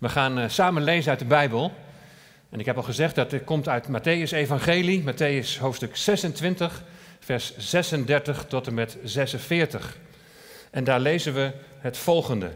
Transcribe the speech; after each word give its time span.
We 0.00 0.08
gaan 0.08 0.38
uh, 0.38 0.48
samen 0.48 0.82
lezen 0.82 1.10
uit 1.10 1.18
de 1.18 1.24
Bijbel. 1.24 1.72
En 2.50 2.60
ik 2.60 2.66
heb 2.66 2.76
al 2.76 2.82
gezegd 2.82 3.14
dat 3.14 3.30
het 3.30 3.44
komt 3.44 3.68
uit 3.68 3.86
Matthäus 3.88 4.32
Evangelie, 4.32 5.04
Matthäus 5.04 5.58
hoofdstuk 5.58 5.96
26, 5.96 6.82
vers 7.18 7.56
36 7.56 8.44
tot 8.44 8.66
en 8.66 8.74
met 8.74 8.98
46. 9.04 9.98
En 10.70 10.84
daar 10.84 11.00
lezen 11.00 11.34
we 11.34 11.52
het 11.78 11.96
volgende. 11.96 12.52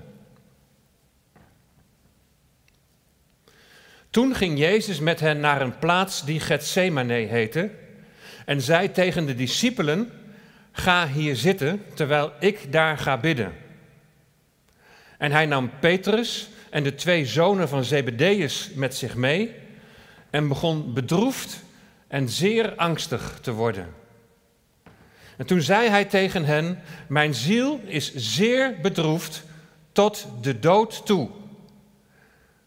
Toen 4.11 4.35
ging 4.35 4.58
Jezus 4.58 5.01
met 5.01 5.21
hen 5.21 5.40
naar 5.40 5.61
een 5.61 5.79
plaats 5.79 6.24
die 6.24 6.40
Gethsemane 6.40 7.13
heette 7.13 7.71
en 8.45 8.61
zei 8.61 8.90
tegen 8.90 9.26
de 9.26 9.35
discipelen: 9.35 10.11
Ga 10.72 11.08
hier 11.08 11.37
zitten 11.37 11.83
terwijl 11.95 12.33
ik 12.40 12.72
daar 12.72 12.99
ga 12.99 13.17
bidden. 13.17 13.53
En 15.19 15.33
hij 15.33 15.47
nam 15.47 15.71
Petrus 15.81 16.48
en 16.75 16.83
de 16.83 16.95
twee 16.95 17.27
zonen 17.27 17.69
van 17.69 17.84
Zebedeus 17.84 18.70
met 18.75 18.95
zich 18.95 19.15
mee 19.15 19.55
en 20.30 20.48
begon 20.48 20.93
bedroefd 20.93 21.62
en 22.09 22.29
zeer 22.29 22.75
angstig 22.75 23.39
te 23.41 23.53
worden. 23.53 23.95
En 25.37 25.47
toen 25.47 25.61
zei 25.61 25.89
hij 25.89 26.05
tegen 26.05 26.45
hen: 26.45 26.83
Mijn 27.09 27.34
ziel 27.34 27.81
is 27.84 28.15
zeer 28.15 28.81
bedroefd 28.83 29.45
tot 29.93 30.29
de 30.41 30.59
dood 30.59 31.07
toe. 31.07 31.31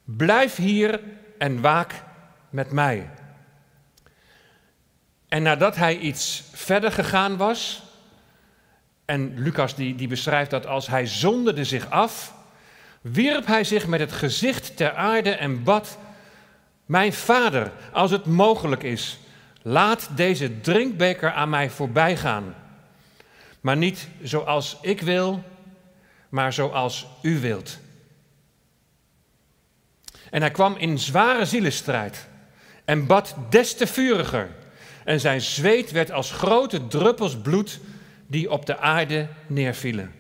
Blijf 0.04 0.55
hier 0.55 1.00
en 1.38 1.62
waak 1.62 2.03
met 2.50 2.72
mij. 2.72 3.09
En 5.28 5.44
nadat 5.44 5.76
hij 5.76 5.98
iets 5.98 6.44
verder 6.52 6.92
gegaan 6.92 7.38
was, 7.38 7.84
en 9.05 9.39
Lucas 9.39 9.76
die, 9.76 9.95
die 9.95 10.08
beschrijft 10.08 10.50
dat 10.50 10.66
als 10.66 10.88
hij 10.88 11.05
zonderde 11.05 11.64
zich 11.64 11.89
af, 11.89 12.36
wierp 13.11 13.45
hij 13.45 13.63
zich 13.63 13.88
met 13.88 13.99
het 13.99 14.11
gezicht 14.11 14.77
ter 14.77 14.93
aarde 14.93 15.31
en 15.31 15.63
bad: 15.63 15.97
Mijn 16.85 17.13
vader, 17.13 17.71
als 17.91 18.11
het 18.11 18.25
mogelijk 18.25 18.83
is, 18.83 19.19
laat 19.61 20.09
deze 20.16 20.61
drinkbeker 20.61 21.31
aan 21.31 21.49
mij 21.49 21.69
voorbij 21.69 22.17
gaan. 22.17 22.55
Maar 23.61 23.77
niet 23.77 24.08
zoals 24.22 24.77
ik 24.81 25.02
wil, 25.02 25.44
maar 26.30 26.53
zoals 26.53 27.08
u 27.22 27.39
wilt. 27.39 27.80
En 30.30 30.42
hij 30.42 30.52
kwam 30.52 30.75
in 30.77 30.99
zware 30.99 31.45
zielenstrijd 31.45 32.27
en 32.86 33.05
bad 33.05 33.36
des 33.49 33.75
te 33.75 33.88
vuriger. 33.88 34.49
En 35.03 35.19
zijn 35.19 35.42
zweet 35.42 35.92
werd 35.92 36.11
als 36.11 36.31
grote 36.31 36.88
druppels 36.88 37.38
bloed 37.38 37.80
die 38.27 38.52
op 38.52 38.66
de 38.66 38.77
aarde 38.77 39.27
neervielen. 39.47 40.14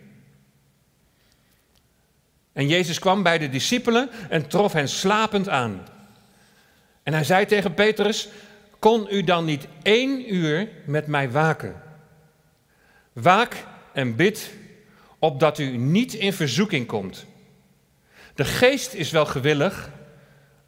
En 2.57 2.67
Jezus 2.67 2.99
kwam 2.99 3.23
bij 3.23 3.37
de 3.37 3.49
discipelen 3.49 4.09
en 4.29 4.47
trof 4.47 4.73
hen 4.73 4.89
slapend 4.89 5.49
aan. 5.49 5.87
En 7.03 7.13
hij 7.13 7.23
zei 7.23 7.45
tegen 7.45 7.73
Petrus: 7.73 8.27
Kon 8.79 9.07
u 9.09 9.23
dan 9.23 9.45
niet 9.45 9.67
één 9.81 10.33
uur 10.33 10.69
met 10.85 11.07
mij 11.07 11.31
waken? 11.31 11.81
Waak 13.13 13.65
en 13.93 14.15
bid, 14.15 14.51
opdat 15.19 15.59
u 15.59 15.77
niet 15.77 16.13
in 16.13 16.33
verzoeking 16.33 16.87
komt. 16.87 17.25
De 18.35 18.45
geest 18.45 18.93
is 18.93 19.11
wel 19.11 19.25
gewillig, 19.25 19.89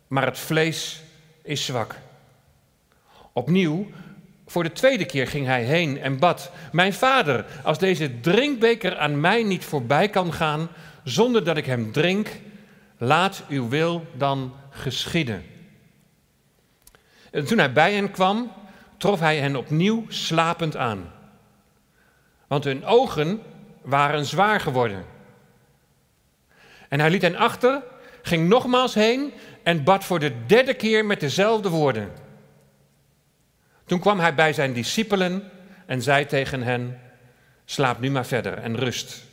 maar 0.07 0.25
het 0.25 0.39
vlees 0.39 1.01
is 1.43 1.65
zwak. 1.65 1.95
Opnieuw, 3.33 3.87
voor 4.47 4.63
de 4.63 4.71
tweede 4.71 5.05
keer 5.05 5.27
ging 5.27 5.45
hij 5.45 5.63
heen 5.63 5.99
en 5.99 6.19
bad: 6.19 6.51
Mijn 6.71 6.93
vader, 6.93 7.45
als 7.63 7.77
deze 7.77 8.19
drinkbeker 8.19 8.97
aan 8.97 9.19
mij 9.19 9.43
niet 9.43 9.65
voorbij 9.65 10.09
kan 10.09 10.33
gaan, 10.33 10.69
zonder 11.09 11.43
dat 11.43 11.57
ik 11.57 11.65
hem 11.65 11.91
drink, 11.91 12.29
laat 12.97 13.43
uw 13.49 13.69
wil 13.69 14.05
dan 14.13 14.53
geschieden. 14.69 15.43
En 17.31 17.45
toen 17.45 17.57
hij 17.57 17.73
bij 17.73 17.93
hen 17.93 18.11
kwam, 18.11 18.51
trof 18.97 19.19
hij 19.19 19.37
hen 19.37 19.55
opnieuw 19.55 20.05
slapend 20.07 20.75
aan. 20.75 21.11
Want 22.47 22.63
hun 22.63 22.85
ogen 22.85 23.41
waren 23.81 24.25
zwaar 24.25 24.59
geworden. 24.59 25.05
En 26.89 26.99
hij 26.99 27.09
liet 27.09 27.21
hen 27.21 27.35
achter, 27.35 27.83
ging 28.21 28.47
nogmaals 28.47 28.93
heen 28.93 29.33
en 29.63 29.83
bad 29.83 30.03
voor 30.03 30.19
de 30.19 30.45
derde 30.45 30.73
keer 30.73 31.05
met 31.05 31.19
dezelfde 31.19 31.69
woorden. 31.69 32.11
Toen 33.85 33.99
kwam 33.99 34.19
hij 34.19 34.35
bij 34.35 34.53
zijn 34.53 34.73
discipelen 34.73 35.51
en 35.85 36.01
zei 36.01 36.25
tegen 36.25 36.61
hen: 36.61 36.99
Slaap 37.65 37.99
nu 37.99 38.11
maar 38.11 38.25
verder 38.25 38.57
en 38.57 38.75
rust. 38.75 39.27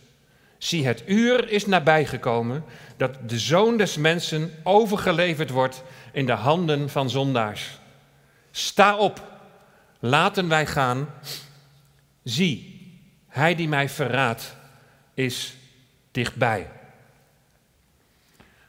Zie, 0.58 0.86
het 0.86 1.02
uur 1.06 1.48
is 1.48 1.66
nabijgekomen 1.66 2.64
dat 2.96 3.28
de 3.28 3.38
zoon 3.38 3.76
des 3.76 3.96
mensen 3.96 4.54
overgeleverd 4.62 5.50
wordt 5.50 5.82
in 6.12 6.26
de 6.26 6.32
handen 6.32 6.90
van 6.90 7.10
zondaars. 7.10 7.78
Sta 8.50 8.96
op, 8.96 9.22
laten 9.98 10.48
wij 10.48 10.66
gaan. 10.66 11.08
Zie, 12.22 12.80
hij 13.28 13.54
die 13.54 13.68
mij 13.68 13.88
verraadt 13.88 14.56
is 15.14 15.56
dichtbij. 16.10 16.70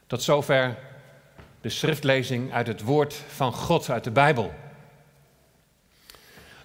Tot 0.06 0.22
zover 0.22 0.78
de 1.60 1.68
schriftlezing 1.68 2.52
uit 2.52 2.66
het 2.66 2.82
woord 2.82 3.14
van 3.14 3.52
God 3.52 3.90
uit 3.90 4.04
de 4.04 4.10
Bijbel. 4.10 4.54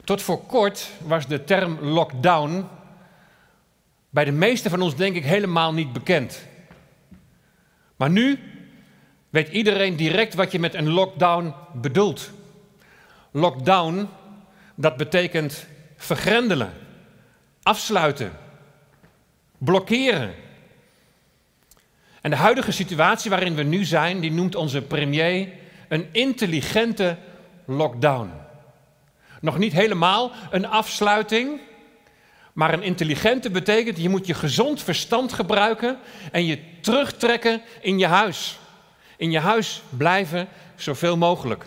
Tot 0.03 0.21
voor 0.21 0.45
kort 0.45 0.89
was 1.01 1.27
de 1.27 1.43
term 1.43 1.79
lockdown 1.79 2.67
bij 4.13 4.25
de 4.25 4.31
meesten 4.31 4.69
van 4.69 4.81
ons 4.81 4.95
denk 4.95 5.15
ik 5.15 5.23
helemaal 5.23 5.73
niet 5.73 5.93
bekend. 5.93 6.47
Maar 7.95 8.09
nu 8.09 8.39
weet 9.29 9.49
iedereen 9.49 9.95
direct 9.95 10.33
wat 10.33 10.51
je 10.51 10.59
met 10.59 10.73
een 10.73 10.89
lockdown 10.89 11.53
bedoelt. 11.73 12.31
Lockdown, 13.31 14.09
dat 14.75 14.97
betekent 14.97 15.65
vergrendelen, 15.95 16.73
afsluiten, 17.63 18.31
blokkeren. 19.57 20.33
En 22.21 22.29
de 22.29 22.35
huidige 22.35 22.71
situatie 22.71 23.29
waarin 23.29 23.55
we 23.55 23.63
nu 23.63 23.83
zijn, 23.83 24.19
die 24.19 24.31
noemt 24.31 24.55
onze 24.55 24.81
premier 24.81 25.49
een 25.87 26.07
intelligente 26.11 27.17
lockdown. 27.65 28.31
Nog 29.41 29.57
niet 29.57 29.73
helemaal 29.73 30.31
een 30.51 30.67
afsluiting, 30.67 31.59
maar 32.53 32.73
een 32.73 32.83
intelligente 32.83 33.49
betekent 33.49 33.97
je 33.97 34.09
moet 34.09 34.27
je 34.27 34.33
gezond 34.33 34.83
verstand 34.83 35.33
gebruiken 35.33 35.99
en 36.31 36.45
je 36.45 36.59
terugtrekken 36.81 37.61
in 37.81 37.99
je 37.99 38.07
huis. 38.07 38.59
In 39.17 39.31
je 39.31 39.39
huis 39.39 39.81
blijven 39.89 40.47
zoveel 40.75 41.17
mogelijk. 41.17 41.65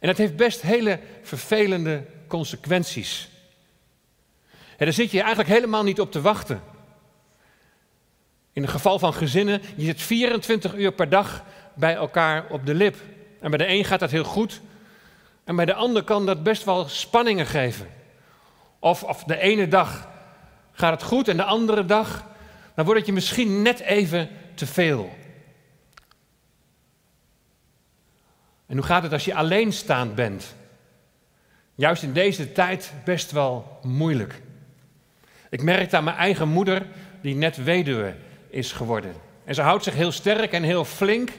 En 0.00 0.08
dat 0.08 0.16
heeft 0.16 0.36
best 0.36 0.60
hele 0.60 1.00
vervelende 1.22 2.04
consequenties. 2.26 3.28
En 4.50 4.84
daar 4.84 4.92
zit 4.92 5.10
je 5.10 5.18
eigenlijk 5.20 5.48
helemaal 5.48 5.82
niet 5.82 6.00
op 6.00 6.12
te 6.12 6.20
wachten. 6.20 6.62
In 8.52 8.62
het 8.62 8.70
geval 8.70 8.98
van 8.98 9.14
gezinnen, 9.14 9.62
je 9.76 9.84
zit 9.84 10.02
24 10.02 10.74
uur 10.74 10.92
per 10.92 11.08
dag 11.08 11.44
bij 11.74 11.94
elkaar 11.94 12.46
op 12.50 12.66
de 12.66 12.74
lip. 12.74 12.96
En 13.40 13.50
bij 13.50 13.58
de 13.58 13.68
een 13.68 13.84
gaat 13.84 14.00
dat 14.00 14.10
heel 14.10 14.24
goed. 14.24 14.60
En 15.44 15.56
bij 15.56 15.64
de 15.64 15.74
ander 15.74 16.02
kan 16.02 16.26
dat 16.26 16.42
best 16.42 16.64
wel 16.64 16.88
spanningen 16.88 17.46
geven. 17.46 17.86
Of, 18.84 19.02
of 19.02 19.24
de 19.24 19.38
ene 19.38 19.68
dag 19.68 20.08
gaat 20.72 20.92
het 20.92 21.02
goed 21.02 21.28
en 21.28 21.36
de 21.36 21.44
andere 21.44 21.84
dag, 21.84 22.24
dan 22.74 22.84
wordt 22.84 23.00
het 23.00 23.08
je 23.08 23.14
misschien 23.14 23.62
net 23.62 23.80
even 23.80 24.28
te 24.54 24.66
veel. 24.66 25.10
En 28.66 28.76
hoe 28.76 28.86
gaat 28.86 29.02
het 29.02 29.12
als 29.12 29.24
je 29.24 29.34
alleenstaand 29.34 30.14
bent? 30.14 30.54
Juist 31.74 32.02
in 32.02 32.12
deze 32.12 32.52
tijd 32.52 32.92
best 33.04 33.30
wel 33.30 33.78
moeilijk. 33.82 34.42
Ik 35.50 35.62
merkte 35.62 35.96
aan 35.96 36.04
mijn 36.04 36.16
eigen 36.16 36.48
moeder, 36.48 36.86
die 37.20 37.34
net 37.34 37.64
weduwe 37.64 38.14
is 38.48 38.72
geworden. 38.72 39.14
En 39.44 39.54
ze 39.54 39.62
houdt 39.62 39.84
zich 39.84 39.94
heel 39.94 40.12
sterk 40.12 40.52
en 40.52 40.62
heel 40.62 40.84
flink. 40.84 41.30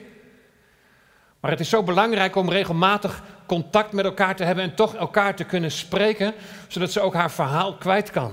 Maar 1.40 1.50
het 1.50 1.60
is 1.60 1.68
zo 1.68 1.82
belangrijk 1.82 2.36
om 2.36 2.50
regelmatig 2.50 3.22
contact 3.46 3.92
met 3.92 4.04
elkaar 4.04 4.36
te 4.36 4.44
hebben 4.44 4.64
en 4.64 4.74
toch 4.74 4.94
elkaar 4.94 5.34
te 5.36 5.44
kunnen 5.44 5.70
spreken, 5.70 6.34
zodat 6.68 6.92
ze 6.92 7.00
ook 7.00 7.14
haar 7.14 7.30
verhaal 7.30 7.74
kwijt 7.74 8.10
kan. 8.10 8.32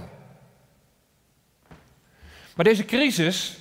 Maar 2.55 2.65
deze 2.65 2.85
crisis, 2.85 3.57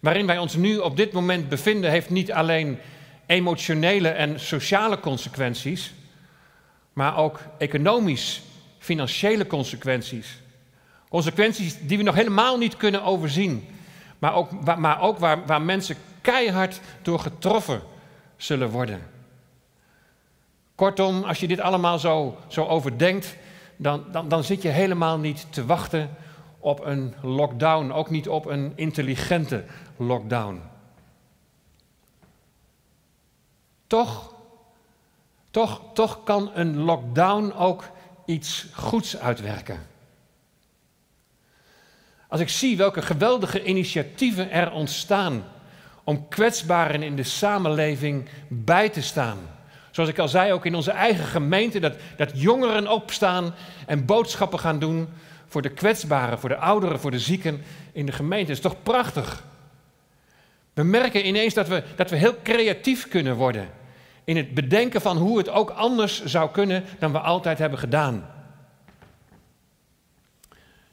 waarin 0.00 0.26
wij 0.26 0.38
ons 0.38 0.54
nu 0.54 0.78
op 0.78 0.96
dit 0.96 1.12
moment 1.12 1.48
bevinden, 1.48 1.90
heeft 1.90 2.10
niet 2.10 2.32
alleen 2.32 2.78
emotionele 3.26 4.08
en 4.08 4.40
sociale 4.40 5.00
consequenties, 5.00 5.92
maar 6.92 7.16
ook 7.16 7.40
economisch, 7.58 8.42
financiële 8.78 9.46
consequenties. 9.46 10.42
Consequenties 11.08 11.76
die 11.80 11.96
we 11.96 12.02
nog 12.02 12.14
helemaal 12.14 12.58
niet 12.58 12.76
kunnen 12.76 13.02
overzien, 13.02 13.68
maar 14.18 14.34
ook, 14.34 14.76
maar 14.76 15.00
ook 15.00 15.18
waar, 15.18 15.46
waar 15.46 15.62
mensen 15.62 15.96
keihard 16.20 16.80
door 17.02 17.18
getroffen 17.18 17.82
zullen 18.36 18.70
worden. 18.70 19.13
Kortom, 20.74 21.22
als 21.22 21.40
je 21.40 21.48
dit 21.48 21.60
allemaal 21.60 21.98
zo, 21.98 22.38
zo 22.46 22.64
overdenkt, 22.64 23.36
dan, 23.76 24.04
dan, 24.12 24.28
dan 24.28 24.44
zit 24.44 24.62
je 24.62 24.68
helemaal 24.68 25.18
niet 25.18 25.46
te 25.50 25.66
wachten 25.66 26.16
op 26.58 26.84
een 26.84 27.14
lockdown, 27.22 27.92
ook 27.92 28.10
niet 28.10 28.28
op 28.28 28.46
een 28.46 28.72
intelligente 28.74 29.64
lockdown. 29.96 30.72
toch, 33.94 34.34
toch, 35.50 35.80
toch 35.92 36.24
kan 36.24 36.50
een 36.54 36.76
lockdown 36.76 37.52
ook 37.52 37.90
iets 38.24 38.66
goeds 38.72 39.18
uitwerken. 39.18 39.86
Als 42.28 42.40
ik 42.40 42.48
zie 42.48 42.76
welke 42.76 43.02
geweldige 43.02 43.64
initiatieven 43.64 44.50
er 44.50 44.72
ontstaan 44.72 45.44
om 46.04 46.28
kwetsbaren 46.28 47.02
in 47.02 47.16
de 47.16 47.22
samenleving 47.22 48.28
bij 48.48 48.88
te 48.88 49.02
staan. 49.02 49.38
Zoals 49.94 50.10
ik 50.10 50.18
al 50.18 50.28
zei, 50.28 50.52
ook 50.52 50.66
in 50.66 50.74
onze 50.74 50.90
eigen 50.90 51.24
gemeente, 51.24 51.80
dat, 51.80 51.94
dat 52.16 52.30
jongeren 52.34 52.88
opstaan 52.88 53.54
en 53.86 54.04
boodschappen 54.04 54.58
gaan 54.58 54.78
doen 54.78 55.08
voor 55.46 55.62
de 55.62 55.68
kwetsbaren, 55.68 56.38
voor 56.38 56.48
de 56.48 56.56
ouderen, 56.56 57.00
voor 57.00 57.10
de 57.10 57.18
zieken 57.18 57.62
in 57.92 58.06
de 58.06 58.12
gemeente. 58.12 58.46
Dat 58.46 58.56
is 58.56 58.62
toch 58.62 58.82
prachtig? 58.82 59.44
We 60.72 60.82
merken 60.82 61.26
ineens 61.26 61.54
dat 61.54 61.68
we, 61.68 61.82
dat 61.96 62.10
we 62.10 62.16
heel 62.16 62.36
creatief 62.42 63.08
kunnen 63.08 63.36
worden 63.36 63.68
in 64.24 64.36
het 64.36 64.54
bedenken 64.54 65.00
van 65.00 65.16
hoe 65.16 65.38
het 65.38 65.48
ook 65.48 65.70
anders 65.70 66.24
zou 66.24 66.50
kunnen 66.50 66.84
dan 66.98 67.12
we 67.12 67.18
altijd 67.18 67.58
hebben 67.58 67.78
gedaan. 67.78 68.30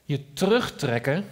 Je 0.05 0.33
terugtrekken 0.33 1.25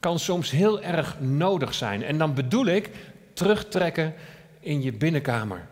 kan 0.00 0.18
soms 0.18 0.50
heel 0.50 0.82
erg 0.82 1.20
nodig 1.20 1.74
zijn. 1.74 2.02
En 2.02 2.18
dan 2.18 2.34
bedoel 2.34 2.66
ik 2.66 2.90
terugtrekken 3.32 4.14
in 4.60 4.82
je 4.82 4.92
binnenkamer. 4.92 5.70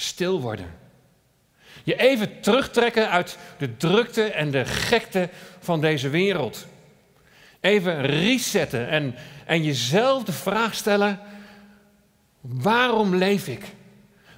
Stil 0.00 0.40
worden. 0.40 0.78
Je 1.84 1.96
even 1.96 2.40
terugtrekken 2.40 3.10
uit 3.10 3.38
de 3.58 3.76
drukte 3.76 4.22
en 4.22 4.50
de 4.50 4.64
gekte 4.64 5.28
van 5.58 5.80
deze 5.80 6.08
wereld. 6.08 6.66
Even 7.60 8.06
resetten 8.06 8.88
en, 8.88 9.14
en 9.46 9.62
jezelf 9.62 10.24
de 10.24 10.32
vraag 10.32 10.74
stellen: 10.74 11.20
waarom 12.40 13.14
leef 13.14 13.48
ik? 13.48 13.64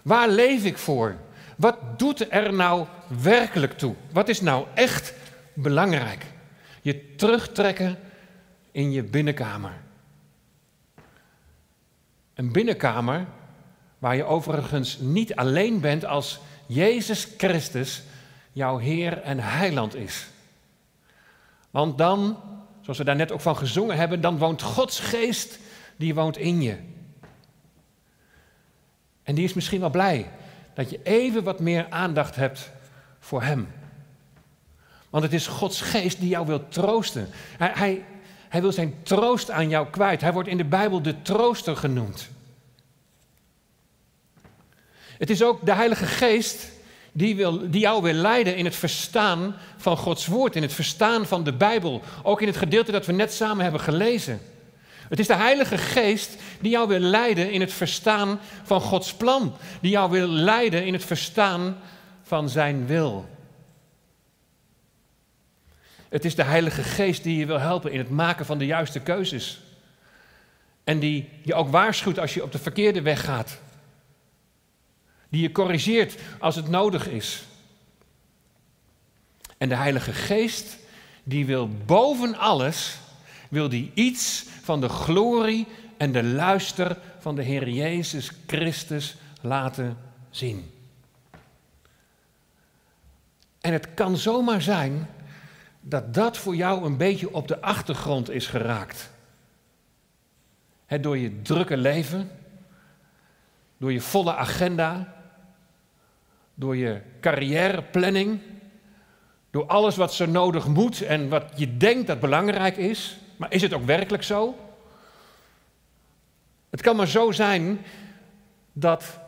Waar 0.02 0.28
leef 0.28 0.64
ik 0.64 0.78
voor? 0.78 1.16
Wat 1.56 1.98
doet 1.98 2.32
er 2.32 2.52
nou 2.52 2.86
werkelijk 3.22 3.78
toe? 3.78 3.94
Wat 4.12 4.28
is 4.28 4.40
nou 4.40 4.66
echt 4.74 5.14
belangrijk? 5.54 6.24
Je 6.80 7.14
terugtrekken 7.14 7.98
in 8.72 8.92
je 8.92 9.02
binnenkamer. 9.02 9.72
Een 12.34 12.52
binnenkamer 12.52 13.26
waar 14.02 14.16
je 14.16 14.24
overigens 14.24 14.98
niet 14.98 15.34
alleen 15.34 15.80
bent 15.80 16.04
als 16.04 16.40
Jezus 16.66 17.28
Christus 17.36 18.02
jouw 18.52 18.78
Heer 18.78 19.22
en 19.22 19.38
Heiland 19.38 19.94
is. 19.94 20.26
Want 21.70 21.98
dan, 21.98 22.36
zoals 22.80 22.98
we 22.98 23.04
daar 23.04 23.16
net 23.16 23.32
ook 23.32 23.40
van 23.40 23.56
gezongen 23.56 23.96
hebben, 23.96 24.20
dan 24.20 24.38
woont 24.38 24.62
Gods 24.62 25.00
geest, 25.00 25.58
die 25.96 26.14
woont 26.14 26.36
in 26.36 26.62
je. 26.62 26.76
En 29.22 29.34
die 29.34 29.44
is 29.44 29.54
misschien 29.54 29.80
wel 29.80 29.90
blij 29.90 30.30
dat 30.74 30.90
je 30.90 31.00
even 31.02 31.42
wat 31.42 31.60
meer 31.60 31.86
aandacht 31.90 32.36
hebt 32.36 32.70
voor 33.18 33.42
Hem. 33.42 33.68
Want 35.10 35.24
het 35.24 35.32
is 35.32 35.46
Gods 35.46 35.80
geest 35.80 36.20
die 36.20 36.28
jou 36.28 36.46
wil 36.46 36.68
troosten. 36.68 37.28
Hij, 37.58 37.70
hij, 37.74 38.04
hij 38.48 38.60
wil 38.60 38.72
zijn 38.72 38.94
troost 39.02 39.50
aan 39.50 39.68
jou 39.68 39.86
kwijt. 39.86 40.20
Hij 40.20 40.32
wordt 40.32 40.48
in 40.48 40.56
de 40.56 40.64
Bijbel 40.64 41.02
de 41.02 41.22
trooster 41.22 41.76
genoemd. 41.76 42.30
Het 45.22 45.30
is 45.30 45.42
ook 45.42 45.66
de 45.66 45.72
Heilige 45.72 46.06
Geest 46.06 46.68
die, 47.12 47.36
wil, 47.36 47.70
die 47.70 47.80
jou 47.80 48.02
wil 48.02 48.12
leiden 48.12 48.56
in 48.56 48.64
het 48.64 48.76
verstaan 48.76 49.54
van 49.76 49.96
Gods 49.96 50.26
Woord, 50.26 50.56
in 50.56 50.62
het 50.62 50.72
verstaan 50.72 51.26
van 51.26 51.44
de 51.44 51.52
Bijbel. 51.52 52.02
Ook 52.22 52.40
in 52.40 52.46
het 52.46 52.56
gedeelte 52.56 52.92
dat 52.92 53.06
we 53.06 53.12
net 53.12 53.32
samen 53.32 53.62
hebben 53.62 53.80
gelezen. 53.80 54.40
Het 55.08 55.18
is 55.18 55.26
de 55.26 55.34
Heilige 55.34 55.78
Geest 55.78 56.36
die 56.60 56.70
jou 56.70 56.88
wil 56.88 56.98
leiden 56.98 57.50
in 57.50 57.60
het 57.60 57.72
verstaan 57.72 58.40
van 58.62 58.80
Gods 58.80 59.14
plan. 59.14 59.56
Die 59.80 59.90
jou 59.90 60.10
wil 60.10 60.28
leiden 60.28 60.86
in 60.86 60.92
het 60.92 61.04
verstaan 61.04 61.76
van 62.22 62.48
Zijn 62.48 62.86
wil. 62.86 63.28
Het 66.08 66.24
is 66.24 66.34
de 66.34 66.44
Heilige 66.44 66.82
Geest 66.82 67.22
die 67.22 67.38
je 67.38 67.46
wil 67.46 67.60
helpen 67.60 67.92
in 67.92 67.98
het 67.98 68.10
maken 68.10 68.46
van 68.46 68.58
de 68.58 68.66
juiste 68.66 69.00
keuzes. 69.00 69.60
En 70.84 70.98
die 70.98 71.28
je 71.42 71.54
ook 71.54 71.68
waarschuwt 71.68 72.18
als 72.18 72.34
je 72.34 72.42
op 72.42 72.52
de 72.52 72.58
verkeerde 72.58 73.02
weg 73.02 73.24
gaat. 73.24 73.60
Die 75.32 75.42
je 75.42 75.52
corrigeert 75.52 76.20
als 76.38 76.56
het 76.56 76.68
nodig 76.68 77.08
is. 77.08 77.44
En 79.58 79.68
de 79.68 79.76
Heilige 79.76 80.12
Geest, 80.12 80.78
die 81.22 81.46
wil 81.46 81.70
boven 81.86 82.38
alles, 82.38 82.98
wil 83.48 83.68
die 83.68 83.90
iets 83.94 84.44
van 84.62 84.80
de 84.80 84.88
glorie 84.88 85.66
en 85.96 86.12
de 86.12 86.24
luister 86.24 86.98
van 87.18 87.34
de 87.34 87.42
Heer 87.42 87.68
Jezus 87.68 88.32
Christus 88.46 89.16
laten 89.40 89.96
zien. 90.30 90.70
En 93.60 93.72
het 93.72 93.94
kan 93.94 94.16
zomaar 94.16 94.62
zijn 94.62 95.08
dat 95.80 96.14
dat 96.14 96.36
voor 96.36 96.56
jou 96.56 96.84
een 96.84 96.96
beetje 96.96 97.34
op 97.34 97.48
de 97.48 97.60
achtergrond 97.60 98.30
is 98.30 98.46
geraakt. 98.46 99.10
door 101.00 101.18
je 101.18 101.42
drukke 101.42 101.76
leven, 101.76 102.30
door 103.76 103.92
je 103.92 104.00
volle 104.00 104.34
agenda, 104.34 105.14
door 106.54 106.76
je 106.76 107.00
carrièreplanning, 107.20 108.40
door 109.50 109.66
alles 109.66 109.96
wat 109.96 110.14
zo 110.14 110.26
nodig 110.26 110.66
moet 110.66 111.02
en 111.02 111.28
wat 111.28 111.44
je 111.54 111.76
denkt 111.76 112.06
dat 112.06 112.20
belangrijk 112.20 112.76
is. 112.76 113.16
Maar 113.36 113.52
is 113.52 113.62
het 113.62 113.72
ook 113.72 113.84
werkelijk 113.84 114.22
zo? 114.22 114.56
Het 116.70 116.80
kan 116.80 116.96
maar 116.96 117.08
zo 117.08 117.30
zijn 117.30 117.78
dat 118.72 119.18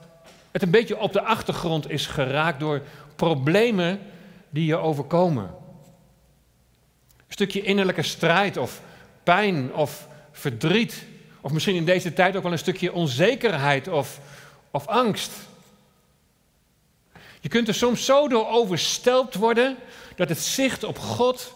het 0.51 0.63
een 0.63 0.71
beetje 0.71 0.99
op 0.99 1.13
de 1.13 1.23
achtergrond 1.23 1.91
is 1.91 2.07
geraakt 2.07 2.61
door 2.61 2.83
problemen 3.17 4.01
die 4.51 4.67
je 4.67 4.77
overkomen 4.77 5.63
stukje 7.35 7.63
innerlijke 7.63 8.03
strijd 8.03 8.57
of 8.57 8.81
pijn 9.23 9.75
of 9.75 10.09
verdriet. 10.33 11.05
Of 11.41 11.53
misschien 11.53 11.75
in 11.75 11.85
deze 11.85 12.13
tijd 12.13 12.37
ook 12.37 12.43
wel 12.43 12.53
een 12.53 12.59
stukje 12.59 12.93
onzekerheid 12.93 13.89
of, 13.89 14.21
of 14.71 14.87
angst. 14.87 15.33
Je 17.45 17.51
kunt 17.51 17.69
er 17.69 17.75
soms 17.75 18.05
zo 18.05 18.29
door 18.29 18.49
overstelpt 18.49 19.35
worden 19.35 19.77
dat 20.17 20.29
het 20.29 20.39
zicht 20.39 20.85
op 20.85 20.99
God, 20.99 21.55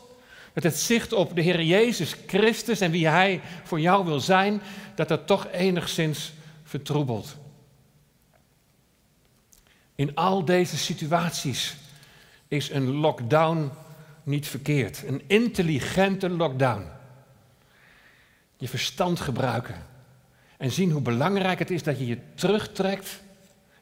dat 0.53 0.63
het 0.63 0.77
zicht 0.77 1.13
op 1.13 1.35
de 1.35 1.41
Heer 1.41 1.63
Jezus 1.63 2.15
Christus 2.27 2.81
en 2.81 2.91
wie 2.91 3.09
Hij 3.09 3.41
voor 3.65 3.81
jou 3.81 4.05
wil 4.05 4.21
zijn, 4.21 4.61
dat 4.95 5.09
dat 5.09 5.27
toch 5.27 5.47
enigszins 5.53 6.33
vertroebelt. 6.63 7.37
In 9.95 10.15
al 10.15 10.45
deze 10.45 10.77
situaties 10.77 11.77
is 12.49 12.71
een 12.71 12.91
lockdown 12.91 13.71
niet 14.23 14.47
verkeerd. 14.47 15.03
Een 15.07 15.23
intelligente 15.27 16.31
lockdown. 16.31 16.85
Je 18.57 18.69
verstand 18.69 19.21
gebruiken. 19.21 19.87
En 20.57 20.71
zien 20.71 20.91
hoe 20.91 21.03
belangrijk 21.03 21.59
het 21.59 21.71
is 21.71 21.83
dat 21.83 21.99
je 21.99 22.07
je 22.07 22.19
terugtrekt 22.35 23.21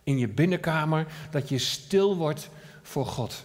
in 0.06 0.18
je 0.18 0.28
binnenkamer, 0.28 1.06
dat 1.30 1.48
je 1.48 1.58
stil 1.58 2.16
wordt 2.16 2.50
voor 2.82 3.06
God. 3.06 3.44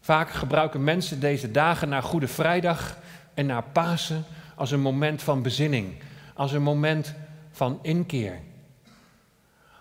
Vaak 0.00 0.30
gebruiken 0.30 0.84
mensen 0.84 1.20
deze 1.20 1.50
dagen 1.50 1.88
na 1.88 2.00
Goede 2.00 2.28
Vrijdag 2.28 2.98
en 3.34 3.46
na 3.46 3.60
Pasen 3.60 4.24
als 4.54 4.70
een 4.70 4.80
moment 4.80 5.22
van 5.22 5.42
bezinning, 5.42 5.94
als 6.34 6.52
een 6.52 6.62
moment 6.62 7.14
van 7.50 7.78
inkeer. 7.82 8.40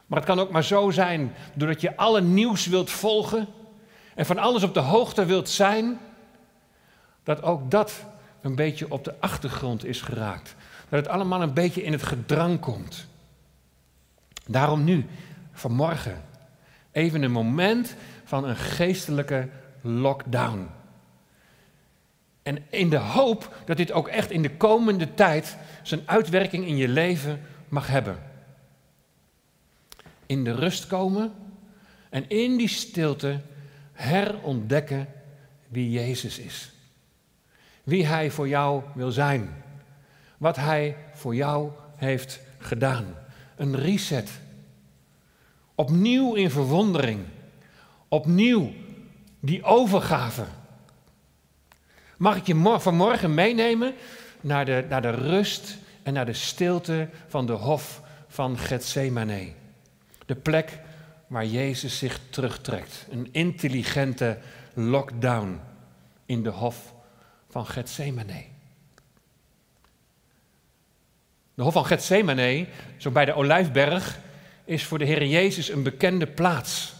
Maar 0.05 0.19
het 0.19 0.27
kan 0.27 0.39
ook 0.39 0.51
maar 0.51 0.63
zo 0.63 0.89
zijn, 0.89 1.33
doordat 1.53 1.81
je 1.81 1.97
alle 1.97 2.21
nieuws 2.21 2.67
wilt 2.67 2.89
volgen, 2.89 3.47
en 4.15 4.25
van 4.25 4.37
alles 4.37 4.63
op 4.63 4.73
de 4.73 4.79
hoogte 4.79 5.25
wilt 5.25 5.49
zijn, 5.49 5.99
dat 7.23 7.43
ook 7.43 7.71
dat 7.71 8.05
een 8.41 8.55
beetje 8.55 8.91
op 8.91 9.03
de 9.03 9.13
achtergrond 9.19 9.85
is 9.85 10.01
geraakt. 10.01 10.55
Dat 10.89 10.99
het 10.99 11.07
allemaal 11.07 11.41
een 11.41 11.53
beetje 11.53 11.83
in 11.83 11.91
het 11.91 12.03
gedrang 12.03 12.59
komt. 12.59 13.07
Daarom 14.51 14.83
nu, 14.83 15.05
vanmorgen, 15.51 16.21
even 16.91 17.21
een 17.21 17.31
moment 17.31 17.95
van 18.23 18.43
een 18.43 18.55
geestelijke 18.55 19.49
lockdown. 19.81 20.67
En 22.43 22.57
in 22.69 22.89
de 22.89 22.97
hoop 22.97 23.55
dat 23.65 23.77
dit 23.77 23.91
ook 23.91 24.07
echt 24.07 24.31
in 24.31 24.41
de 24.41 24.57
komende 24.57 25.13
tijd 25.13 25.57
zijn 25.83 26.01
uitwerking 26.05 26.65
in 26.65 26.77
je 26.77 26.87
leven 26.87 27.41
mag 27.67 27.87
hebben. 27.87 28.17
In 30.25 30.43
de 30.43 30.51
rust 30.51 30.87
komen 30.87 31.33
en 32.09 32.29
in 32.29 32.57
die 32.57 32.67
stilte 32.67 33.39
herontdekken 33.93 35.07
wie 35.67 35.91
Jezus 35.91 36.39
is. 36.39 36.71
Wie 37.83 38.05
Hij 38.05 38.31
voor 38.31 38.47
jou 38.47 38.83
wil 38.95 39.11
zijn. 39.11 39.63
Wat 40.37 40.55
Hij 40.55 40.95
voor 41.13 41.35
jou 41.35 41.71
heeft 41.95 42.39
gedaan. 42.57 43.05
Een 43.59 43.75
reset. 43.75 44.29
Opnieuw 45.75 46.33
in 46.33 46.51
verwondering. 46.51 47.25
Opnieuw 48.07 48.73
die 49.39 49.63
overgave. 49.63 50.45
Mag 52.17 52.35
ik 52.35 52.45
je 52.45 52.77
vanmorgen 52.79 53.33
meenemen 53.33 53.93
naar 54.41 54.65
de, 54.65 54.85
naar 54.89 55.01
de 55.01 55.09
rust 55.09 55.77
en 56.03 56.13
naar 56.13 56.25
de 56.25 56.33
stilte 56.33 57.09
van 57.27 57.45
de 57.45 57.53
hof 57.53 58.01
van 58.27 58.57
Gethsemane. 58.57 59.51
De 60.25 60.35
plek 60.35 60.79
waar 61.27 61.45
Jezus 61.45 61.97
zich 61.97 62.19
terugtrekt. 62.29 63.07
Een 63.09 63.27
intelligente 63.31 64.37
lockdown 64.73 65.59
in 66.25 66.43
de 66.43 66.49
hof 66.49 66.93
van 67.49 67.65
Gethsemane. 67.65 68.48
De 71.59 71.65
hof 71.65 71.73
van 71.73 71.85
Gethsemane, 71.85 72.67
zo 72.97 73.11
bij 73.11 73.25
de 73.25 73.33
Olijfberg, 73.33 74.19
is 74.65 74.83
voor 74.83 74.97
de 74.97 75.05
Heer 75.05 75.25
Jezus 75.25 75.69
een 75.69 75.83
bekende 75.83 76.27
plaats. 76.27 76.93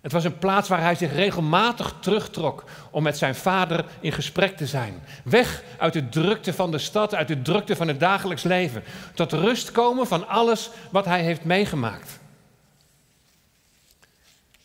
Het 0.00 0.12
was 0.12 0.24
een 0.24 0.38
plaats 0.38 0.68
waar 0.68 0.80
hij 0.80 0.94
zich 0.94 1.12
regelmatig 1.12 1.94
terugtrok 2.00 2.64
om 2.90 3.02
met 3.02 3.18
zijn 3.18 3.34
vader 3.34 3.84
in 4.00 4.12
gesprek 4.12 4.56
te 4.56 4.66
zijn. 4.66 5.02
Weg 5.24 5.62
uit 5.78 5.92
de 5.92 6.08
drukte 6.08 6.52
van 6.52 6.70
de 6.70 6.78
stad, 6.78 7.14
uit 7.14 7.28
de 7.28 7.42
drukte 7.42 7.76
van 7.76 7.88
het 7.88 8.00
dagelijks 8.00 8.42
leven. 8.42 8.82
Tot 9.14 9.32
rust 9.32 9.70
komen 9.70 10.06
van 10.06 10.28
alles 10.28 10.70
wat 10.90 11.04
hij 11.04 11.22
heeft 11.22 11.44
meegemaakt. 11.44 12.18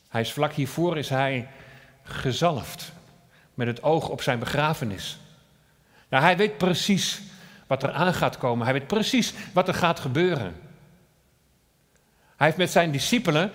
Hij 0.10 0.22
is 0.22 0.34
vlak 0.34 0.54
hiervoor 0.54 0.98
is 0.98 1.10
hij 1.10 1.48
gezalfd 2.04 2.92
met 3.54 3.68
het 3.68 3.84
oog 3.84 4.10
op 4.10 4.22
zijn 4.22 4.40
begrafenis. 4.40 5.20
Nou, 6.10 6.24
hij 6.24 6.38
weet 6.38 6.58
precies 6.58 7.22
wat 7.70 7.84
er 7.84 7.92
aan 7.92 8.14
gaat 8.14 8.38
komen. 8.38 8.64
Hij 8.66 8.74
weet 8.74 8.88
precies 8.88 9.34
wat 9.54 9.68
er 9.68 9.74
gaat 9.74 10.00
gebeuren. 10.00 10.56
Hij 12.36 12.48
heeft 12.48 12.58
met 12.58 12.72
zijn 12.72 12.92
discipelen 12.92 13.52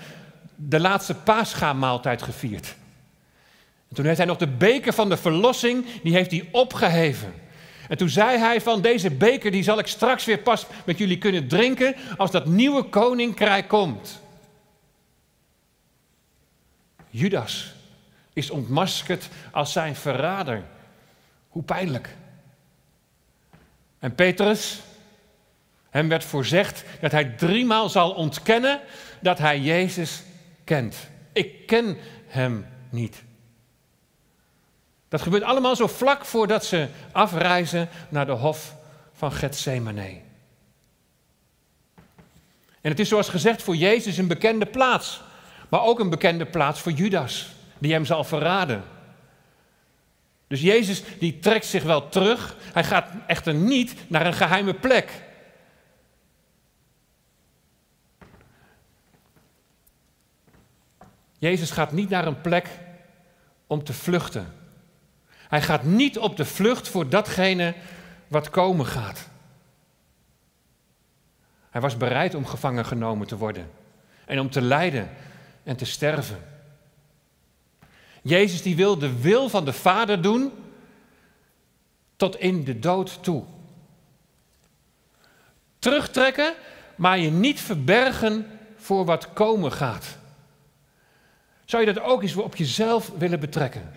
de 0.54 0.80
laatste 0.80 1.14
paascha-maaltijd 1.14 2.22
gevierd. 2.22 2.74
En 3.88 3.94
toen 3.94 4.04
heeft 4.04 4.16
hij 4.16 4.26
nog 4.26 4.36
de 4.36 4.48
beker 4.48 4.92
van 4.92 5.08
de 5.08 5.16
verlossing, 5.16 6.02
die 6.02 6.14
heeft 6.14 6.30
hij 6.30 6.48
opgeheven. 6.52 7.34
En 7.88 7.96
toen 7.96 8.08
zei 8.08 8.38
hij 8.38 8.60
van 8.60 8.80
deze 8.80 9.10
beker, 9.10 9.50
die 9.50 9.62
zal 9.62 9.78
ik 9.78 9.86
straks 9.86 10.24
weer 10.24 10.38
pas 10.38 10.66
met 10.86 10.98
jullie 10.98 11.18
kunnen 11.18 11.48
drinken 11.48 11.94
als 12.16 12.30
dat 12.30 12.46
nieuwe 12.46 12.82
koninkrijk 12.82 13.68
komt. 13.68 14.20
Judas 17.10 17.72
is 18.32 18.50
ontmaskerd 18.50 19.28
als 19.50 19.72
zijn 19.72 19.96
verrader. 19.96 20.62
Hoe 21.48 21.62
pijnlijk. 21.62 22.16
En 24.04 24.14
Petrus, 24.14 24.80
hem 25.90 26.08
werd 26.08 26.24
voorzegd 26.24 26.84
dat 27.00 27.12
hij 27.12 27.24
driemaal 27.24 27.88
zal 27.88 28.10
ontkennen 28.12 28.80
dat 29.20 29.38
hij 29.38 29.60
Jezus 29.60 30.22
kent. 30.64 30.96
Ik 31.32 31.66
ken 31.66 31.96
hem 32.26 32.66
niet. 32.90 33.22
Dat 35.08 35.22
gebeurt 35.22 35.42
allemaal 35.42 35.76
zo 35.76 35.86
vlak 35.86 36.24
voordat 36.24 36.64
ze 36.64 36.88
afreizen 37.12 37.88
naar 38.08 38.26
de 38.26 38.32
hof 38.32 38.74
van 39.12 39.32
Gethsemane. 39.32 40.20
En 42.80 42.90
het 42.90 43.00
is 43.00 43.08
zoals 43.08 43.28
gezegd 43.28 43.62
voor 43.62 43.76
Jezus 43.76 44.16
een 44.16 44.28
bekende 44.28 44.66
plaats, 44.66 45.20
maar 45.68 45.82
ook 45.82 46.00
een 46.00 46.10
bekende 46.10 46.46
plaats 46.46 46.80
voor 46.80 46.92
Judas, 46.92 47.52
die 47.78 47.92
hem 47.92 48.04
zal 48.04 48.24
verraden. 48.24 48.84
Dus 50.54 50.62
Jezus 50.62 51.02
die 51.18 51.38
trekt 51.38 51.66
zich 51.66 51.82
wel 51.82 52.08
terug, 52.08 52.56
hij 52.72 52.84
gaat 52.84 53.10
echter 53.26 53.54
niet 53.54 53.94
naar 54.08 54.26
een 54.26 54.34
geheime 54.34 54.74
plek. 54.74 55.10
Jezus 61.38 61.70
gaat 61.70 61.92
niet 61.92 62.08
naar 62.08 62.26
een 62.26 62.40
plek 62.40 62.68
om 63.66 63.84
te 63.84 63.92
vluchten. 63.92 64.54
Hij 65.32 65.62
gaat 65.62 65.82
niet 65.82 66.18
op 66.18 66.36
de 66.36 66.44
vlucht 66.44 66.88
voor 66.88 67.08
datgene 67.08 67.74
wat 68.28 68.50
komen 68.50 68.86
gaat. 68.86 69.28
Hij 71.70 71.80
was 71.80 71.96
bereid 71.96 72.34
om 72.34 72.46
gevangen 72.46 72.86
genomen 72.86 73.26
te 73.26 73.36
worden 73.36 73.70
en 74.24 74.40
om 74.40 74.50
te 74.50 74.62
lijden 74.62 75.10
en 75.62 75.76
te 75.76 75.84
sterven. 75.84 76.53
Jezus 78.24 78.62
die 78.62 78.76
wil 78.76 78.98
de 78.98 79.20
wil 79.20 79.48
van 79.48 79.64
de 79.64 79.72
Vader 79.72 80.22
doen 80.22 80.52
tot 82.16 82.36
in 82.36 82.64
de 82.64 82.78
dood 82.78 83.22
toe. 83.22 83.44
Terugtrekken, 85.78 86.54
maar 86.96 87.18
je 87.18 87.30
niet 87.30 87.60
verbergen 87.60 88.46
voor 88.76 89.04
wat 89.04 89.32
komen 89.32 89.72
gaat. 89.72 90.18
Zou 91.64 91.86
je 91.86 91.92
dat 91.92 92.02
ook 92.02 92.22
eens 92.22 92.36
op 92.36 92.56
jezelf 92.56 93.12
willen 93.18 93.40
betrekken? 93.40 93.92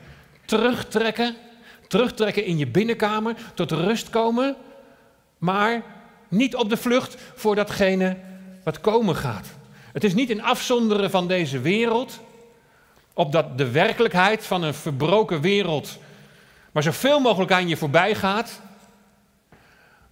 Terugtrekken, 0.46 1.36
terugtrekken 1.88 2.46
in 2.46 2.58
je 2.58 2.68
binnenkamer, 2.68 3.36
tot 3.54 3.72
rust 3.72 4.10
komen, 4.10 4.56
maar 5.38 5.84
niet 6.28 6.56
op 6.56 6.70
de 6.70 6.78
vlucht 6.78 7.16
voor 7.36 7.56
datgene 7.56 8.18
wat 8.64 8.82
komen 8.82 9.16
gaat. 9.16 9.48
Het 9.94 10.04
is 10.04 10.14
niet 10.14 10.30
in 10.30 10.42
afzonderen 10.42 11.10
van 11.10 11.28
deze 11.28 11.60
wereld, 11.60 12.20
opdat 13.18 13.58
de 13.58 13.72
werkelijkheid 13.72 14.46
van 14.46 14.64
een 14.64 14.74
verbroken 14.74 15.42
wereld 15.42 15.98
maar 16.72 16.84
zoveel 16.84 17.20
mogelijk 17.20 17.52
aan 17.52 17.68
je 17.68 17.78
voorbij 17.78 18.16
gaat, 18.16 18.62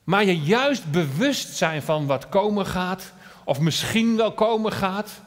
maar 0.03 0.25
je 0.25 0.39
juist 0.39 0.91
bewust 0.91 1.55
zijn 1.55 1.81
van 1.81 2.05
wat 2.05 2.29
komen 2.29 2.65
gaat, 2.65 3.13
of 3.43 3.59
misschien 3.59 4.17
wel 4.17 4.33
komen 4.33 4.71
gaat, 4.71 5.21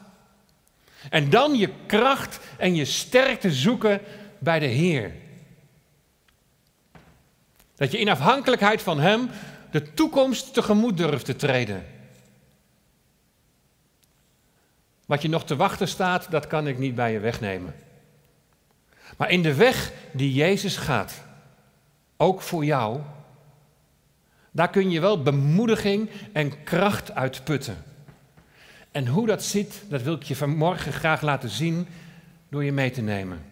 en 1.11 1.31
dan 1.31 1.57
je 1.57 1.71
kracht 1.87 2.41
en 2.57 2.75
je 2.75 2.85
sterkte 2.85 3.53
zoeken 3.53 4.01
bij 4.39 4.59
de 4.59 4.67
Heer. 4.67 5.13
Dat 7.77 7.93
je 7.93 7.99
in 7.99 8.09
afhankelijkheid 8.09 8.83
van 8.83 9.01
Hem 9.01 9.31
de 9.71 9.95
toekomst 9.95 10.55
tegemoet 10.55 10.97
durft 10.97 11.25
te 11.25 11.37
treden. 11.37 11.98
Wat 15.09 15.23
je 15.23 15.29
nog 15.29 15.45
te 15.45 15.57
wachten 15.57 15.89
staat, 15.89 16.31
dat 16.31 16.47
kan 16.47 16.67
ik 16.67 16.79
niet 16.79 16.95
bij 16.95 17.13
je 17.13 17.19
wegnemen. 17.19 17.75
Maar 19.17 19.31
in 19.31 19.43
de 19.43 19.55
weg 19.55 19.93
die 20.13 20.33
Jezus 20.33 20.77
gaat, 20.77 21.23
ook 22.17 22.41
voor 22.41 22.65
jou, 22.65 23.01
daar 24.51 24.71
kun 24.71 24.91
je 24.91 25.01
wel 25.01 25.23
bemoediging 25.23 26.11
en 26.33 26.63
kracht 26.63 27.15
uitputten. 27.15 27.77
En 28.91 29.07
hoe 29.07 29.27
dat 29.27 29.45
zit, 29.45 29.83
dat 29.89 30.03
wil 30.03 30.15
ik 30.15 30.23
je 30.23 30.37
vanmorgen 30.37 30.93
graag 30.93 31.21
laten 31.21 31.51
zien 31.51 31.87
door 32.49 32.65
je 32.65 32.73
mee 32.73 32.91
te 32.91 33.03
nemen. 33.03 33.45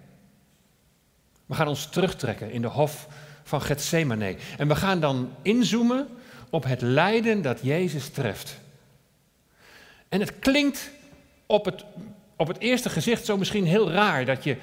We 1.46 1.54
gaan 1.54 1.68
ons 1.68 1.88
terugtrekken 1.88 2.50
in 2.50 2.62
de 2.62 2.68
hof 2.68 3.08
van 3.42 3.62
Gethsemane. 3.62 4.36
En 4.58 4.68
we 4.68 4.76
gaan 4.76 5.00
dan 5.00 5.32
inzoomen 5.42 6.08
op 6.50 6.64
het 6.64 6.80
lijden 6.80 7.42
dat 7.42 7.60
Jezus 7.62 8.08
treft. 8.08 8.58
En 10.08 10.20
het 10.20 10.38
klinkt 10.38 10.94
op 11.46 11.64
het, 11.64 11.84
op 12.36 12.48
het 12.48 12.58
eerste 12.58 12.90
gezicht 12.90 13.24
zo 13.24 13.36
misschien 13.36 13.64
heel 13.64 13.90
raar 13.90 14.24
dat 14.24 14.44
je 14.44 14.56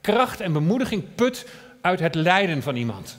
kracht 0.00 0.40
en 0.40 0.52
bemoediging 0.52 1.14
put 1.14 1.48
uit 1.80 2.00
het 2.00 2.14
lijden 2.14 2.62
van 2.62 2.76
iemand. 2.76 3.18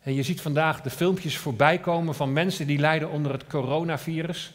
En 0.00 0.14
je 0.14 0.22
ziet 0.22 0.40
vandaag 0.40 0.82
de 0.82 0.90
filmpjes 0.90 1.38
voorbij 1.38 1.78
komen 1.78 2.14
van 2.14 2.32
mensen 2.32 2.66
die 2.66 2.78
lijden 2.78 3.10
onder 3.10 3.32
het 3.32 3.46
coronavirus 3.46 4.54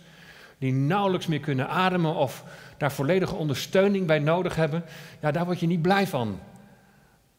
die 0.58 0.74
nauwelijks 0.74 1.28
meer 1.28 1.40
kunnen 1.40 1.70
ademen 1.70 2.16
of 2.16 2.44
daar 2.78 2.92
volledige 2.92 3.36
ondersteuning 3.36 4.06
bij 4.06 4.20
nodig 4.20 4.56
hebben, 4.56 4.84
ja, 5.22 5.32
daar 5.32 5.46
word 5.46 5.60
je 5.60 5.68
niet 5.68 5.82
blij 5.82 6.08
van. 6.08 6.40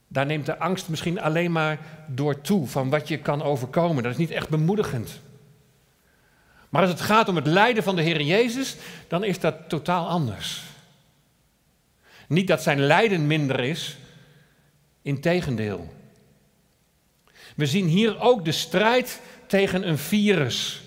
Daar 0.09 0.27
neemt 0.27 0.47
de 0.47 0.59
angst 0.59 0.89
misschien 0.89 1.21
alleen 1.21 1.53
maar 1.53 1.79
door 2.07 2.41
toe 2.41 2.67
van 2.67 2.91
wat 2.91 3.09
je 3.09 3.19
kan 3.19 3.43
overkomen. 3.43 4.03
Dat 4.03 4.13
is 4.13 4.19
niet 4.19 4.31
echt 4.31 4.49
bemoedigend. 4.49 5.21
Maar 6.69 6.83
als 6.83 6.91
het 6.91 7.01
gaat 7.01 7.29
om 7.29 7.37
het 7.37 7.47
lijden 7.47 7.83
van 7.83 7.97
de 7.97 8.03
Heer 8.03 8.23
Jezus, 8.23 8.77
dan 9.09 9.25
is 9.25 9.41
dat 9.41 9.69
totaal 9.69 10.09
anders. 10.09 10.63
Niet 12.29 12.47
dat 12.47 12.63
zijn 12.63 12.81
lijden 12.81 13.27
minder 13.27 13.61
is, 13.61 13.97
integendeel. 15.03 15.95
We 17.57 17.67
zien 17.67 17.87
hier 17.87 18.21
ook 18.21 18.45
de 18.45 18.53
strijd 18.53 19.21
tegen 19.47 19.89
een 19.89 19.99
virus. 19.99 20.81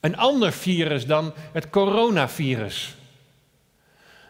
Een 0.00 0.16
ander 0.16 0.52
virus 0.52 1.06
dan 1.06 1.32
het 1.52 1.70
coronavirus. 1.70 2.94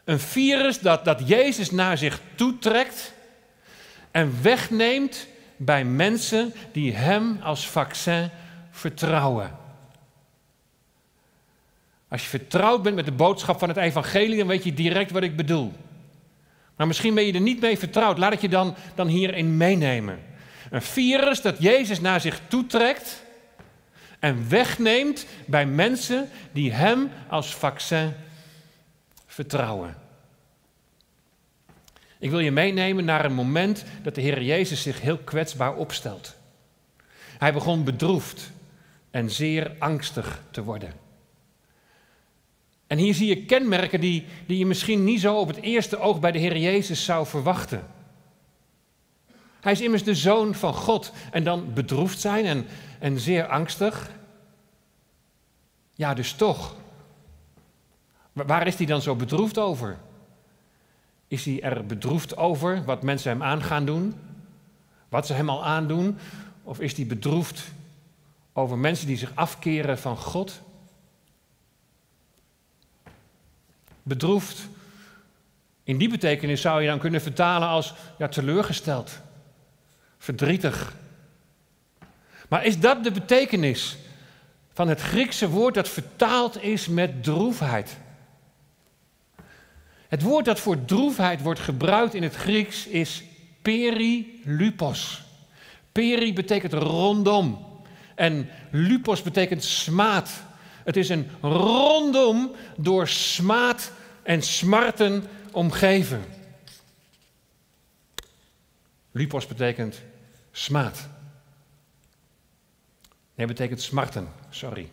Een 0.05 0.21
virus 0.21 0.79
dat, 0.79 1.05
dat 1.05 1.29
Jezus 1.29 1.71
naar 1.71 1.99
zich 1.99 2.21
toetrekt 2.35 3.13
en 4.11 4.43
wegneemt 4.43 5.27
bij 5.57 5.85
mensen 5.85 6.55
die 6.73 6.93
Hem 6.95 7.39
als 7.43 7.69
vaccin 7.69 8.31
vertrouwen. 8.71 9.60
Als 12.11 12.23
je 12.23 12.29
vertrouwd 12.29 12.83
bent 12.83 12.97
met 12.97 13.05
de 13.05 13.13
boodschap 13.13 13.59
van 13.59 13.69
het 13.69 13.77
evangelie, 13.77 14.39
dan 14.39 14.47
weet 14.47 14.65
je 14.65 14.75
direct 14.75 15.11
wat 15.11 15.23
ik 15.23 15.37
bedoel. 15.37 15.73
Maar 16.77 16.87
misschien 16.87 17.15
ben 17.15 17.27
je 17.27 17.33
er 17.33 17.41
niet 17.41 17.61
mee 17.61 17.79
vertrouwd. 17.79 18.19
Laat 18.19 18.33
ik 18.33 18.41
je 18.41 18.49
dan, 18.49 18.75
dan 18.95 19.07
hierin 19.07 19.57
meenemen. 19.57 20.19
Een 20.71 20.83
virus 20.83 21.41
dat 21.41 21.63
Jezus 21.63 22.01
naar 22.01 22.21
zich 22.21 22.41
toetrekt 22.49 23.23
en 24.19 24.49
wegneemt 24.49 25.27
bij 25.47 25.67
mensen 25.67 26.29
die 26.53 26.73
Hem 26.73 27.11
als 27.29 27.55
vaccin 27.55 28.13
vertrouwen. 29.27 29.97
Ik 32.19 32.31
wil 32.31 32.39
je 32.39 32.51
meenemen 32.51 33.05
naar 33.05 33.25
een 33.25 33.35
moment 33.35 33.85
dat 34.03 34.15
de 34.15 34.21
Heer 34.21 34.43
Jezus 34.43 34.83
zich 34.83 35.01
heel 35.01 35.19
kwetsbaar 35.19 35.75
opstelt. 35.75 36.37
Hij 37.39 37.53
begon 37.53 37.85
bedroefd 37.85 38.51
en 39.11 39.31
zeer 39.31 39.73
angstig 39.79 40.43
te 40.51 40.63
worden. 40.63 41.10
En 42.91 42.99
hier 42.99 43.15
zie 43.15 43.29
je 43.29 43.45
kenmerken 43.45 44.01
die, 44.01 44.25
die 44.47 44.59
je 44.59 44.67
misschien 44.67 45.05
niet 45.05 45.21
zo 45.21 45.37
op 45.37 45.49
het 45.49 45.61
eerste 45.61 45.99
oog 45.99 46.21
bij 46.21 46.33
de 46.33 46.39
Heer 46.39 46.57
Jezus 46.57 47.05
zou 47.05 47.27
verwachten. 47.27 47.87
Hij 49.61 49.73
is 49.73 49.81
immers 49.81 50.05
de 50.05 50.15
zoon 50.15 50.55
van 50.55 50.75
God 50.75 51.13
en 51.31 51.45
dan 51.45 51.73
bedroefd 51.75 52.21
zijn 52.21 52.45
en, 52.45 52.67
en 52.99 53.21
zeer 53.21 53.47
angstig. 53.47 54.11
Ja, 55.95 56.15
dus 56.15 56.33
toch. 56.33 56.75
Waar 58.33 58.67
is 58.67 58.77
hij 58.77 58.87
dan 58.87 59.03
zo 59.03 59.17
bedroefd 59.17 59.59
over? 59.59 59.99
Is 61.29 61.45
hij 61.45 61.63
er 61.63 61.87
bedroefd 61.87 62.37
over 62.37 62.85
wat 62.85 63.03
mensen 63.03 63.31
hem 63.31 63.43
aan 63.43 63.63
gaan 63.63 63.85
doen? 63.85 64.15
Wat 65.09 65.27
ze 65.27 65.33
hem 65.33 65.49
al 65.49 65.65
aandoen? 65.65 66.19
Of 66.63 66.81
is 66.81 66.97
hij 66.97 67.07
bedroefd 67.07 67.73
over 68.53 68.79
mensen 68.79 69.07
die 69.07 69.17
zich 69.17 69.33
afkeren 69.35 69.99
van 69.99 70.17
God? 70.17 70.63
Bedroefd. 74.11 74.69
In 75.85 75.99
die 75.99 76.09
betekenis 76.09 76.61
zou 76.61 76.81
je 76.83 76.89
dan 76.89 76.99
kunnen 76.99 77.21
vertalen 77.21 77.69
als 77.69 77.95
ja, 78.19 78.29
teleurgesteld, 78.29 79.21
verdrietig. 80.19 80.95
Maar 82.49 82.65
is 82.65 82.79
dat 82.81 83.05
de 83.05 83.11
betekenis 83.11 83.97
van 84.73 84.89
het 84.89 85.01
Griekse 85.01 85.49
woord 85.49 85.75
dat 85.75 85.89
vertaald 85.89 86.63
is 86.63 86.89
met 86.89 87.25
droefheid? 87.25 87.97
Het 90.09 90.23
woord 90.23 90.45
dat 90.45 90.61
voor 90.61 90.85
droefheid 90.85 91.43
wordt 91.43 91.61
gebruikt 91.61 92.15
in 92.15 92.23
het 92.23 92.35
Grieks 92.35 92.87
is 92.87 93.23
perilupos. 93.63 95.23
Peri 95.93 96.33
betekent 96.33 96.73
rondom 96.73 97.67
en 98.15 98.49
lupos 98.71 99.23
betekent 99.23 99.65
smaad. 99.65 100.31
Het 100.85 100.97
is 100.97 101.09
een 101.09 101.31
rondom 101.41 102.51
door 102.77 103.09
smaad 103.09 103.93
en 104.31 104.43
smarten 104.43 105.29
omgeven. 105.53 106.25
Lupos 109.11 109.47
betekent 109.47 110.03
smaad. 110.53 111.09
Nee, 113.35 113.47
betekent 113.47 113.83
smarten, 113.83 114.29
sorry. 114.51 114.91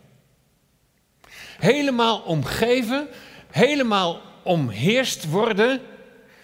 Helemaal 1.60 2.20
omgeven, 2.20 3.08
helemaal 3.52 4.22
omheerst 4.44 5.30
worden, 5.30 5.82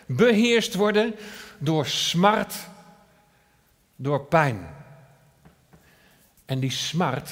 beheerst 0.05 0.73
worden 0.75 1.15
door 1.57 1.85
smart, 1.85 2.55
door 3.95 4.25
pijn. 4.25 4.67
En 6.45 6.59
die 6.59 6.71
smart 6.71 7.31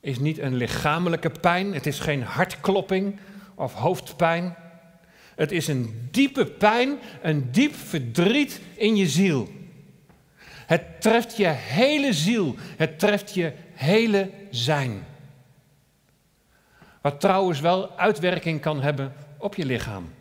is 0.00 0.18
niet 0.18 0.38
een 0.38 0.54
lichamelijke 0.54 1.30
pijn, 1.40 1.74
het 1.74 1.86
is 1.86 2.00
geen 2.00 2.22
hartklopping 2.22 3.18
of 3.56 3.72
hoofdpijn. 3.72 4.56
Het 5.34 5.52
is 5.52 5.66
een 5.66 6.08
diepe 6.10 6.46
pijn, 6.46 6.98
een 7.22 7.52
diep 7.52 7.74
verdriet 7.74 8.60
in 8.74 8.96
je 8.96 9.08
ziel. 9.08 9.48
Het 10.66 11.00
treft 11.00 11.36
je 11.36 11.46
hele 11.48 12.12
ziel, 12.12 12.54
het 12.76 12.98
treft 12.98 13.34
je 13.34 13.52
hele 13.72 14.30
zijn. 14.50 15.04
Wat 17.00 17.20
trouwens 17.20 17.60
wel 17.60 17.98
uitwerking 17.98 18.60
kan 18.60 18.82
hebben 18.82 19.12
op 19.38 19.54
je 19.54 19.64
lichaam. 19.64 20.14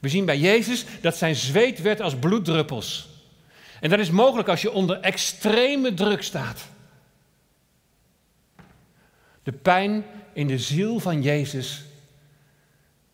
We 0.00 0.08
zien 0.08 0.24
bij 0.24 0.38
Jezus 0.38 0.84
dat 1.00 1.16
zijn 1.16 1.34
zweet 1.34 1.82
werd 1.82 2.00
als 2.00 2.16
bloeddruppels. 2.16 3.08
En 3.80 3.90
dat 3.90 3.98
is 3.98 4.10
mogelijk 4.10 4.48
als 4.48 4.62
je 4.62 4.72
onder 4.72 5.00
extreme 5.00 5.94
druk 5.94 6.22
staat. 6.22 6.68
De 9.42 9.52
pijn 9.52 10.04
in 10.32 10.46
de 10.46 10.58
ziel 10.58 11.00
van 11.00 11.22
Jezus 11.22 11.84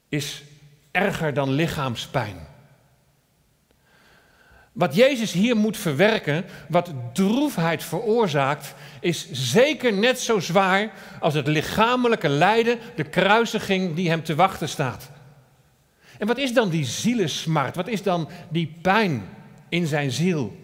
is 0.09 0.43
erger 0.91 1.35
dan 1.35 1.51
lichaamspijn. 1.51 2.47
Wat 4.73 4.95
Jezus 4.95 5.33
hier 5.33 5.57
moet 5.57 5.77
verwerken, 5.77 6.45
wat 6.69 6.93
droefheid 7.13 7.85
veroorzaakt, 7.85 8.75
is 9.01 9.31
zeker 9.33 9.93
net 9.93 10.21
zo 10.21 10.41
zwaar 10.41 10.93
als 11.21 11.35
het 11.35 11.47
lichamelijke 11.47 12.29
lijden, 12.29 12.79
de 12.97 13.05
kruisiging 13.05 13.95
die 13.95 14.09
hem 14.09 14.23
te 14.23 14.35
wachten 14.35 14.69
staat. 14.69 15.11
En 16.19 16.27
wat 16.27 16.39
is 16.39 16.55
dan 16.55 16.69
die 16.69 16.85
zielesmart? 16.85 17.77
Wat 17.77 17.89
is 17.89 18.03
dan 18.03 18.29
die 18.49 18.75
pijn 18.83 19.29
in 19.69 19.87
zijn 19.87 20.11
ziel? 20.11 20.57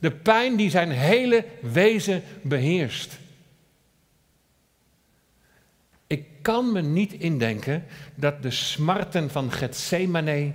De 0.00 0.10
pijn 0.10 0.56
die 0.56 0.70
zijn 0.70 0.90
hele 0.90 1.44
wezen 1.60 2.22
beheerst. 2.42 3.18
Ik 6.06 6.26
kan 6.44 6.72
me 6.72 6.80
niet 6.80 7.12
indenken 7.12 7.84
dat 8.14 8.42
de 8.42 8.50
smarten 8.50 9.30
van 9.30 9.52
Gethsemane 9.52 10.52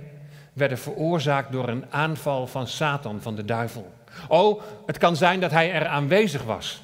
werden 0.52 0.78
veroorzaakt 0.78 1.52
door 1.52 1.68
een 1.68 1.84
aanval 1.90 2.46
van 2.46 2.68
Satan, 2.68 3.22
van 3.22 3.36
de 3.36 3.44
duivel. 3.44 3.92
Oh, 4.28 4.62
het 4.86 4.98
kan 4.98 5.16
zijn 5.16 5.40
dat 5.40 5.50
hij 5.50 5.72
er 5.72 5.86
aanwezig 5.86 6.42
was. 6.42 6.82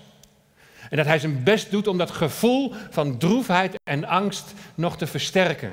En 0.90 0.96
dat 0.96 1.06
hij 1.06 1.18
zijn 1.18 1.42
best 1.42 1.70
doet 1.70 1.86
om 1.86 1.98
dat 1.98 2.10
gevoel 2.10 2.72
van 2.90 3.18
droefheid 3.18 3.74
en 3.84 4.04
angst 4.04 4.54
nog 4.74 4.96
te 4.96 5.06
versterken. 5.06 5.72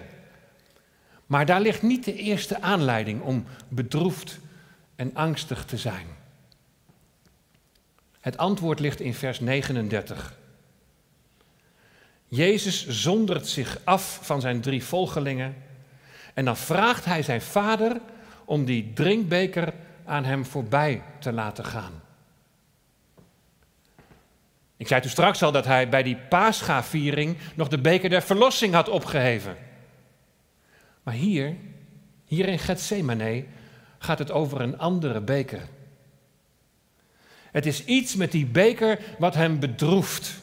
Maar 1.25 1.45
daar 1.45 1.61
ligt 1.61 1.81
niet 1.81 2.05
de 2.05 2.15
eerste 2.15 2.61
aanleiding 2.61 3.21
om 3.21 3.45
bedroefd 3.67 4.39
en 4.95 5.11
angstig 5.13 5.65
te 5.65 5.77
zijn. 5.77 6.05
Het 8.19 8.37
antwoord 8.37 8.79
ligt 8.79 8.99
in 8.99 9.13
vers 9.13 9.39
39. 9.39 10.41
Jezus 12.33 12.87
zondert 12.87 13.47
zich 13.47 13.79
af 13.83 14.19
van 14.21 14.41
zijn 14.41 14.61
drie 14.61 14.83
volgelingen 14.83 15.55
en 16.33 16.45
dan 16.45 16.57
vraagt 16.57 17.05
hij 17.05 17.23
zijn 17.23 17.41
vader 17.41 18.01
om 18.45 18.65
die 18.65 18.91
drinkbeker 18.93 19.73
aan 20.05 20.23
hem 20.23 20.45
voorbij 20.45 21.03
te 21.19 21.31
laten 21.31 21.65
gaan. 21.65 22.01
Ik 24.77 24.87
zei 24.87 25.01
toen 25.01 25.09
straks 25.09 25.43
al 25.43 25.51
dat 25.51 25.65
hij 25.65 25.89
bij 25.89 26.03
die 26.03 26.15
paaschaviering 26.15 27.37
nog 27.55 27.67
de 27.67 27.79
beker 27.79 28.09
der 28.09 28.21
verlossing 28.21 28.73
had 28.73 28.89
opgeheven. 28.89 29.57
Maar 31.03 31.13
hier, 31.13 31.55
hier 32.25 32.47
in 32.47 32.59
Gethsemane, 32.59 33.45
gaat 33.97 34.19
het 34.19 34.31
over 34.31 34.61
een 34.61 34.77
andere 34.77 35.21
beker. 35.21 35.61
Het 37.51 37.65
is 37.65 37.85
iets 37.85 38.15
met 38.15 38.31
die 38.31 38.45
beker 38.45 38.99
wat 39.17 39.33
hem 39.33 39.59
bedroeft. 39.59 40.41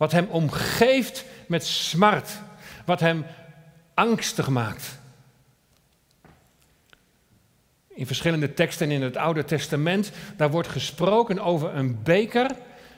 Wat 0.00 0.12
hem 0.12 0.26
omgeeft 0.30 1.24
met 1.46 1.66
smart. 1.66 2.30
Wat 2.84 3.00
hem 3.00 3.26
angstig 3.94 4.48
maakt. 4.48 4.98
In 7.88 8.06
verschillende 8.06 8.54
teksten 8.54 8.90
in 8.90 9.02
het 9.02 9.16
Oude 9.16 9.44
Testament, 9.44 10.12
daar 10.36 10.50
wordt 10.50 10.68
gesproken 10.68 11.38
over 11.38 11.74
een 11.74 12.02
beker 12.02 12.50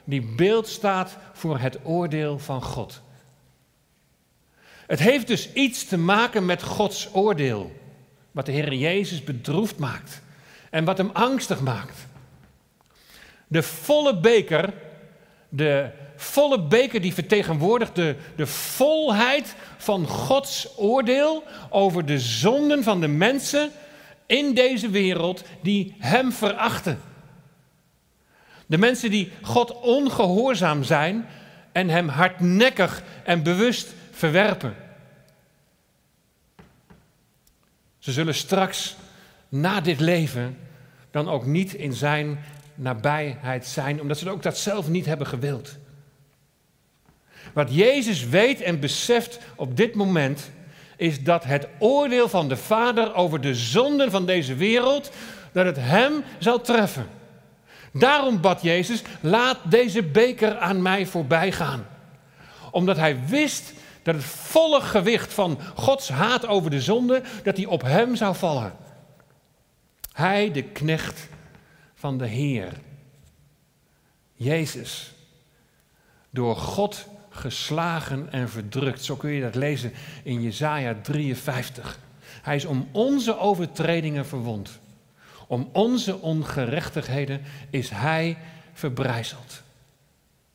die 0.05 0.23
beeld 0.23 0.69
staat 0.69 1.17
voor 1.33 1.59
het 1.59 1.79
oordeel 1.83 2.38
van 2.38 2.62
God. 2.62 3.01
Het 4.87 4.99
heeft 4.99 5.27
dus 5.27 5.53
iets 5.53 5.85
te 5.85 5.99
maken 5.99 6.45
met 6.45 6.62
Gods 6.62 7.09
oordeel, 7.12 7.73
wat 8.31 8.47
de 8.47 8.53
Heer 8.53 8.75
Jezus 8.75 9.25
bedroefd 9.25 9.79
maakt 9.79 10.23
en 10.71 10.85
wat 10.85 10.99
hem 10.99 11.11
angstig 11.12 11.61
maakt. 11.61 12.07
De 13.47 13.62
volle 13.62 14.21
beker, 14.21 14.75
de 15.55 15.91
volle 16.17 16.62
beker 16.62 17.01
die 17.01 17.15
vertegenwoordigt 17.15 17.95
de, 17.95 18.17
de 18.37 18.47
volheid 18.47 19.55
van 19.77 20.07
Gods 20.07 20.69
oordeel 20.77 21.45
over 21.71 22.07
de 22.07 22.19
zonden 22.19 22.83
van 22.83 23.01
de 23.01 23.09
mensen 23.09 23.71
in 24.27 24.55
deze 24.55 24.91
wereld 24.91 25.45
die 25.62 25.95
Hem 25.99 26.33
verachten. 26.33 27.01
De 28.67 28.79
mensen 28.79 29.11
die 29.11 29.33
God 29.43 29.81
ongehoorzaam 29.81 30.85
zijn 30.85 31.27
en 31.73 31.88
Hem 31.88 32.09
hardnekkig 32.09 33.03
en 33.25 33.43
bewust 33.43 33.95
verwerpen. 34.11 34.77
Ze 37.99 38.12
zullen 38.12 38.35
straks 38.35 38.97
na 39.49 39.81
dit 39.81 40.01
leven 40.01 40.59
dan 41.11 41.29
ook 41.29 41.47
niet 41.47 41.75
in 41.75 41.93
Zijn 41.93 42.38
nabijheid 42.75 43.67
zijn, 43.67 44.01
omdat 44.01 44.19
ze 44.19 44.31
ook 44.31 44.43
dat 44.43 44.59
zelf 44.59 44.89
niet 44.89 45.07
hebben 45.07 45.27
gewild. 45.27 45.77
Wat 47.53 47.75
Jezus 47.75 48.29
weet 48.29 48.61
en 48.61 48.81
beseft 48.81 49.39
op 49.57 49.77
dit 49.77 49.95
moment, 49.95 50.51
is 50.97 51.23
dat 51.23 51.45
het 51.45 51.69
oordeel 51.79 52.29
van 52.29 52.49
de 52.49 52.57
Vader 52.57 53.15
over 53.15 53.41
de 53.41 53.55
zonden 53.55 54.11
van 54.11 54.27
deze 54.27 54.55
wereld, 54.55 55.11
dat 55.53 55.67
het 55.67 55.77
hem 55.81 56.25
zal 56.39 56.61
treffen. 56.61 57.07
Daarom 57.93 58.41
bad 58.41 58.63
Jezus, 58.63 59.03
laat 59.21 59.59
deze 59.65 60.03
beker 60.03 60.59
aan 60.59 60.83
mij 60.83 61.07
voorbij 61.07 61.53
gaan. 61.53 61.87
Omdat 62.71 62.97
hij 62.97 63.19
wist 63.27 63.73
dat 64.03 64.15
het 64.15 64.25
volle 64.25 64.81
gewicht 64.81 65.33
van 65.33 65.59
Gods 65.75 66.09
haat 66.09 66.47
over 66.47 66.71
de 66.71 66.81
zonde, 66.81 67.23
dat 67.43 67.57
die 67.57 67.69
op 67.69 67.83
hem 67.83 68.17
zou 68.17 68.35
vallen. 68.35 68.73
Hij, 70.13 70.53
de 70.53 70.63
knecht 70.63 71.29
van 72.03 72.19
de 72.19 72.27
Heer. 72.27 72.73
Jezus, 74.35 75.15
door 76.31 76.57
God 76.57 77.07
geslagen 77.29 78.33
en 78.33 78.49
verdrukt. 78.49 79.05
Zo 79.05 79.17
kun 79.17 79.31
je 79.31 79.41
dat 79.41 79.55
lezen 79.55 79.93
in 80.23 80.43
Jesaja 80.43 80.95
53. 81.03 81.99
Hij 82.21 82.57
is 82.57 82.65
om 82.65 82.88
onze 82.93 83.38
overtredingen 83.38 84.27
verwond. 84.27 84.81
Om 85.47 85.69
onze 85.73 86.21
ongerechtigheden 86.21 87.41
is 87.71 87.91
hij 87.91 88.37
verbrijzeld. 88.73 89.62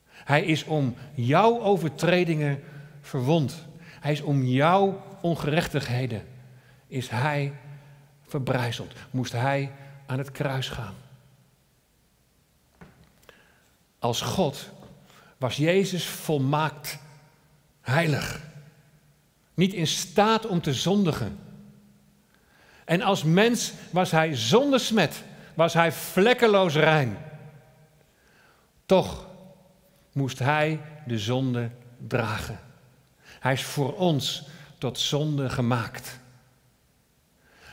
Hij 0.09 0.45
is 0.45 0.63
om 0.63 0.95
jouw 1.13 1.61
overtredingen 1.61 2.63
verwond. 3.01 3.65
Hij 3.99 4.11
is 4.11 4.21
om 4.21 4.43
jouw 4.43 5.03
ongerechtigheden 5.21 6.23
is 6.87 7.09
hij 7.09 7.53
verbrijzeld. 8.25 8.93
Moest 9.11 9.31
hij 9.31 9.71
aan 10.05 10.17
het 10.17 10.31
kruis 10.31 10.69
gaan. 10.69 10.93
Als 14.07 14.21
God 14.21 14.69
was 15.37 15.55
Jezus 15.55 16.05
volmaakt 16.05 16.99
heilig. 17.81 18.41
Niet 19.53 19.73
in 19.73 19.87
staat 19.87 20.45
om 20.45 20.61
te 20.61 20.73
zondigen. 20.73 21.39
En 22.85 23.01
als 23.01 23.23
mens 23.23 23.73
was 23.91 24.11
hij 24.11 24.35
zonder 24.35 24.79
smet, 24.79 25.23
was 25.53 25.73
hij 25.73 25.91
vlekkeloos 25.91 26.73
rein. 26.75 27.17
Toch 28.85 29.27
moest 30.11 30.39
hij 30.39 30.79
de 31.05 31.19
zonde 31.19 31.69
dragen. 32.07 32.59
Hij 33.39 33.53
is 33.53 33.63
voor 33.63 33.93
ons 33.93 34.43
tot 34.77 34.99
zonde 34.99 35.49
gemaakt. 35.49 36.19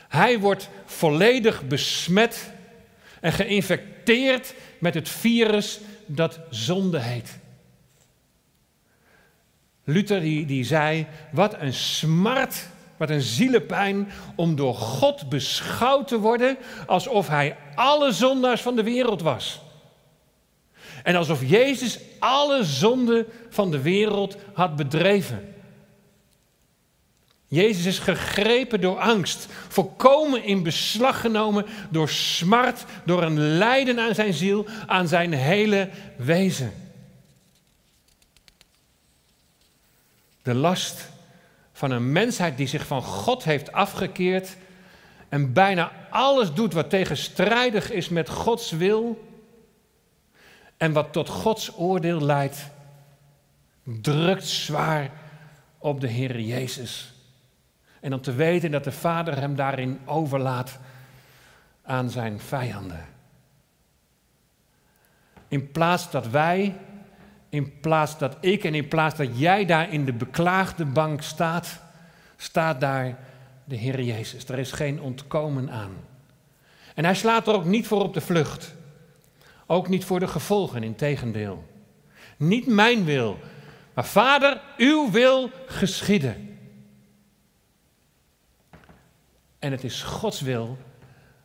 Hij 0.08 0.38
wordt 0.38 0.68
volledig 0.84 1.66
besmet 1.66 2.52
en 3.20 3.32
geïnfecteerd 3.32 4.54
met 4.78 4.94
het 4.94 5.08
virus 5.08 5.80
dat 6.06 6.40
zonde 6.50 7.00
heet. 7.00 7.38
Luther 9.84 10.20
die, 10.20 10.46
die 10.46 10.64
zei, 10.64 11.06
wat 11.32 11.54
een 11.60 11.74
smart, 11.74 12.68
wat 12.96 13.10
een 13.10 13.20
zielepijn 13.20 14.08
om 14.36 14.56
door 14.56 14.74
God 14.74 15.28
beschouwd 15.28 16.08
te 16.08 16.18
worden 16.18 16.56
alsof 16.86 17.28
hij 17.28 17.56
alle 17.74 18.12
zondaars 18.12 18.60
van 18.62 18.76
de 18.76 18.82
wereld 18.82 19.22
was. 19.22 19.60
En 21.02 21.14
alsof 21.14 21.44
Jezus 21.44 21.98
alle 22.18 22.64
zonden 22.64 23.26
van 23.48 23.70
de 23.70 23.80
wereld 23.80 24.36
had 24.52 24.76
bedreven. 24.76 25.53
Jezus 27.54 27.84
is 27.84 27.98
gegrepen 27.98 28.80
door 28.80 28.98
angst, 28.98 29.46
volkomen 29.68 30.44
in 30.44 30.62
beslag 30.62 31.20
genomen 31.20 31.66
door 31.90 32.08
smart, 32.08 32.84
door 33.04 33.22
een 33.22 33.38
lijden 33.40 33.98
aan 33.98 34.14
zijn 34.14 34.32
ziel, 34.32 34.66
aan 34.86 35.08
zijn 35.08 35.32
hele 35.32 35.90
wezen. 36.16 36.72
De 40.42 40.54
last 40.54 41.08
van 41.72 41.90
een 41.90 42.12
mensheid 42.12 42.56
die 42.56 42.66
zich 42.66 42.86
van 42.86 43.02
God 43.02 43.44
heeft 43.44 43.72
afgekeerd 43.72 44.56
en 45.28 45.52
bijna 45.52 45.92
alles 46.10 46.52
doet 46.52 46.72
wat 46.72 46.90
tegenstrijdig 46.90 47.90
is 47.90 48.08
met 48.08 48.28
Gods 48.28 48.70
wil 48.70 49.28
en 50.76 50.92
wat 50.92 51.12
tot 51.12 51.28
Gods 51.28 51.76
oordeel 51.76 52.20
leidt, 52.20 52.70
drukt 53.82 54.46
zwaar 54.46 55.10
op 55.78 56.00
de 56.00 56.08
Heer 56.08 56.40
Jezus. 56.40 57.13
En 58.04 58.12
om 58.12 58.20
te 58.20 58.32
weten 58.32 58.70
dat 58.70 58.84
de 58.84 58.92
Vader 58.92 59.38
hem 59.38 59.56
daarin 59.56 59.98
overlaat 60.04 60.78
aan 61.82 62.10
zijn 62.10 62.40
vijanden. 62.40 63.04
In 65.48 65.70
plaats 65.70 66.10
dat 66.10 66.28
wij, 66.28 66.76
in 67.48 67.80
plaats 67.80 68.18
dat 68.18 68.36
ik 68.40 68.64
en 68.64 68.74
in 68.74 68.88
plaats 68.88 69.16
dat 69.16 69.38
jij 69.38 69.64
daar 69.64 69.92
in 69.92 70.04
de 70.04 70.12
beklaagde 70.12 70.84
bank 70.84 71.22
staat, 71.22 71.80
staat 72.36 72.80
daar 72.80 73.18
de 73.64 73.76
Heer 73.76 74.00
Jezus. 74.00 74.48
Er 74.48 74.58
is 74.58 74.72
geen 74.72 75.00
ontkomen 75.00 75.70
aan. 75.70 75.92
En 76.94 77.04
hij 77.04 77.14
slaat 77.14 77.46
er 77.46 77.54
ook 77.54 77.64
niet 77.64 77.86
voor 77.86 78.02
op 78.02 78.14
de 78.14 78.20
vlucht. 78.20 78.74
Ook 79.66 79.88
niet 79.88 80.04
voor 80.04 80.20
de 80.20 80.28
gevolgen, 80.28 80.82
in 80.82 80.94
tegendeel. 80.94 81.64
Niet 82.36 82.66
mijn 82.66 83.04
wil, 83.04 83.38
maar 83.94 84.04
Vader, 84.06 84.60
uw 84.76 85.10
wil 85.10 85.50
geschieden. 85.66 86.53
En 89.64 89.72
het 89.72 89.84
is 89.84 90.02
Gods 90.02 90.40
wil 90.40 90.78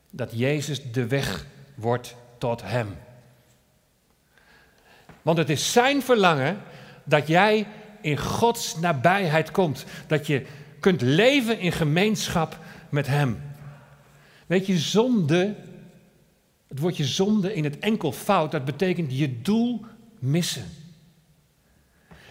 dat 0.10 0.32
Jezus 0.34 0.92
de 0.92 1.08
weg 1.08 1.46
wordt 1.76 2.16
tot 2.38 2.62
Hem. 2.62 2.98
Want 5.22 5.38
het 5.38 5.50
is 5.50 5.72
Zijn 5.72 6.02
verlangen 6.02 6.62
dat 7.04 7.28
jij 7.28 7.68
in 8.02 8.18
Gods 8.18 8.80
nabijheid 8.80 9.52
komt. 9.52 9.86
Dat 10.08 10.28
je 10.28 10.46
kunt 10.80 11.02
leven 11.02 11.60
in 11.60 11.72
gemeenschap 11.72 12.60
met 12.90 13.08
Hem. 13.08 13.42
Weet 14.48 14.66
je, 14.66 14.78
zonde, 14.78 15.56
het 16.68 16.80
woordje 16.80 17.06
zonde 17.06 17.54
in 17.54 17.64
het 17.64 17.80
enkel 17.80 18.12
fout, 18.12 18.52
dat 18.52 18.66
betekent 18.66 19.18
je 19.18 19.42
doel 19.42 19.86
missen. 20.20 20.66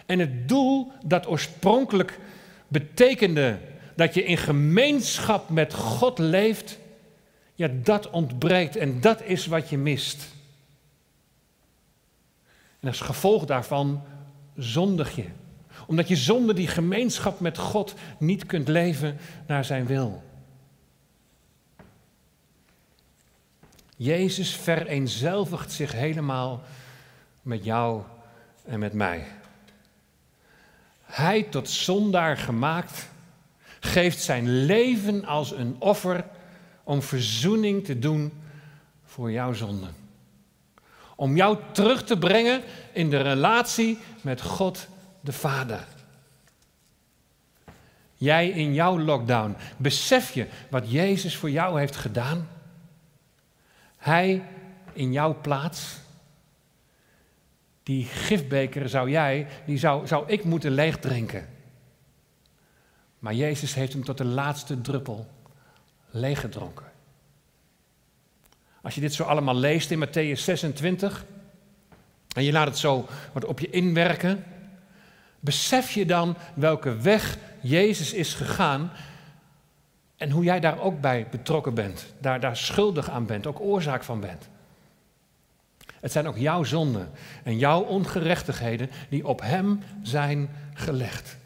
En 0.05 0.19
het 0.19 0.47
doel 0.47 0.91
dat 1.05 1.27
oorspronkelijk 1.27 2.19
betekende 2.67 3.59
dat 3.99 4.13
je 4.13 4.23
in 4.23 4.37
gemeenschap 4.37 5.49
met 5.49 5.73
God 5.73 6.19
leeft, 6.19 6.77
ja, 7.55 7.69
dat 7.73 8.09
ontbreekt 8.09 8.75
en 8.75 9.01
dat 9.01 9.21
is 9.21 9.45
wat 9.45 9.69
je 9.69 9.77
mist. 9.77 10.27
En 12.79 12.87
als 12.87 13.01
gevolg 13.01 13.45
daarvan 13.45 14.03
zondig 14.55 15.15
je. 15.15 15.25
Omdat 15.87 16.07
je 16.07 16.15
zonder 16.15 16.55
die 16.55 16.67
gemeenschap 16.67 17.39
met 17.39 17.57
God 17.57 17.93
niet 18.19 18.45
kunt 18.45 18.67
leven 18.67 19.17
naar 19.47 19.65
zijn 19.65 19.85
wil. 19.85 20.23
Jezus 23.95 24.55
vereenzelvigt 24.55 25.71
zich 25.71 25.91
helemaal 25.91 26.61
met 27.41 27.63
jou 27.63 28.01
en 28.65 28.79
met 28.79 28.93
mij. 28.93 29.27
Hij 31.03 31.43
tot 31.43 31.69
zondaar 31.69 32.37
gemaakt 32.37 33.09
geeft 33.79 34.21
zijn 34.21 34.65
leven 34.65 35.25
als 35.25 35.51
een 35.51 35.75
offer 35.79 36.25
om 36.83 37.01
verzoening 37.01 37.85
te 37.85 37.99
doen 37.99 38.33
voor 39.05 39.31
jouw 39.31 39.53
zonde. 39.53 39.87
Om 41.15 41.35
jou 41.35 41.57
terug 41.71 42.03
te 42.03 42.17
brengen 42.17 42.61
in 42.93 43.09
de 43.09 43.21
relatie 43.21 43.97
met 44.21 44.41
God 44.41 44.87
de 45.21 45.31
Vader. 45.31 45.87
Jij 48.13 48.49
in 48.49 48.73
jouw 48.73 48.99
lockdown, 48.99 49.55
besef 49.77 50.31
je 50.31 50.47
wat 50.69 50.91
Jezus 50.91 51.35
voor 51.35 51.49
jou 51.49 51.79
heeft 51.79 51.95
gedaan? 51.95 52.47
Hij 53.97 54.43
in 54.93 55.11
jouw 55.11 55.37
plaats. 55.41 55.97
Die 57.83 58.05
gifbeker 58.05 58.89
zou 58.89 59.09
jij, 59.09 59.47
die 59.65 59.77
zou, 59.77 60.07
zou 60.07 60.23
ik 60.27 60.43
moeten 60.43 60.71
leegdrinken. 60.71 61.47
Maar 63.19 63.33
Jezus 63.33 63.73
heeft 63.73 63.93
hem 63.93 64.03
tot 64.03 64.17
de 64.17 64.25
laatste 64.25 64.81
druppel 64.81 65.27
leeggedronken. 66.09 66.85
Als 68.81 68.95
je 68.95 69.01
dit 69.01 69.13
zo 69.13 69.23
allemaal 69.23 69.55
leest 69.55 69.91
in 69.91 70.07
Matthäus 70.07 70.39
26 70.39 71.25
en 72.35 72.43
je 72.43 72.51
laat 72.51 72.67
het 72.67 72.77
zo 72.77 73.07
wat 73.31 73.45
op 73.45 73.59
je 73.59 73.69
inwerken, 73.69 74.43
besef 75.39 75.91
je 75.91 76.05
dan 76.05 76.35
welke 76.53 76.95
weg 76.95 77.37
Jezus 77.61 78.13
is 78.13 78.33
gegaan 78.33 78.91
en 80.17 80.29
hoe 80.29 80.43
jij 80.43 80.59
daar 80.59 80.79
ook 80.79 81.01
bij 81.01 81.27
betrokken 81.31 81.73
bent, 81.73 82.05
daar, 82.19 82.39
daar 82.39 82.57
schuldig 82.57 83.09
aan 83.09 83.25
bent, 83.25 83.47
ook 83.47 83.59
oorzaak 83.59 84.03
van 84.03 84.19
bent. 84.19 84.49
Het 85.99 86.11
zijn 86.11 86.27
ook 86.27 86.37
jouw 86.37 86.63
zonden 86.63 87.11
en 87.43 87.57
jouw 87.57 87.81
ongerechtigheden 87.81 88.89
die 89.09 89.27
op 89.27 89.41
Hem 89.41 89.79
zijn 90.03 90.49
gelegd. 90.73 91.37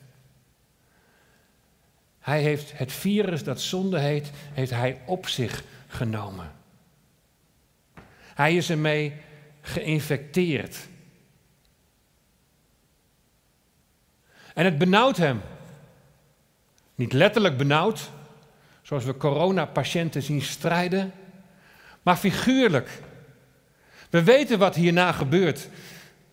Hij 2.24 2.42
heeft 2.42 2.78
het 2.78 2.92
virus 2.92 3.44
dat 3.44 3.62
zonde 3.62 4.00
heet, 4.00 4.32
heeft 4.54 4.72
hij 4.72 5.02
op 5.06 5.28
zich 5.28 5.64
genomen. 5.88 6.52
Hij 8.14 8.56
is 8.56 8.70
ermee 8.70 9.14
geïnfecteerd. 9.62 10.78
En 14.54 14.66
het 14.66 14.78
benauwt 14.78 15.18
hem. 15.18 15.42
Niet 16.96 17.14
letterlijk 17.14 17.58
benauwd, 17.58 18.10
zoals 18.82 19.04
we 19.04 19.18
coronapatiënten 19.18 20.22
zien 20.22 20.42
strijden, 20.42 21.14
maar 22.02 22.18
figuurlijk. 22.18 23.02
We 24.10 24.24
weten 24.24 24.60
wat 24.60 24.76
hierna 24.76 25.12
gebeurt. 25.12 25.70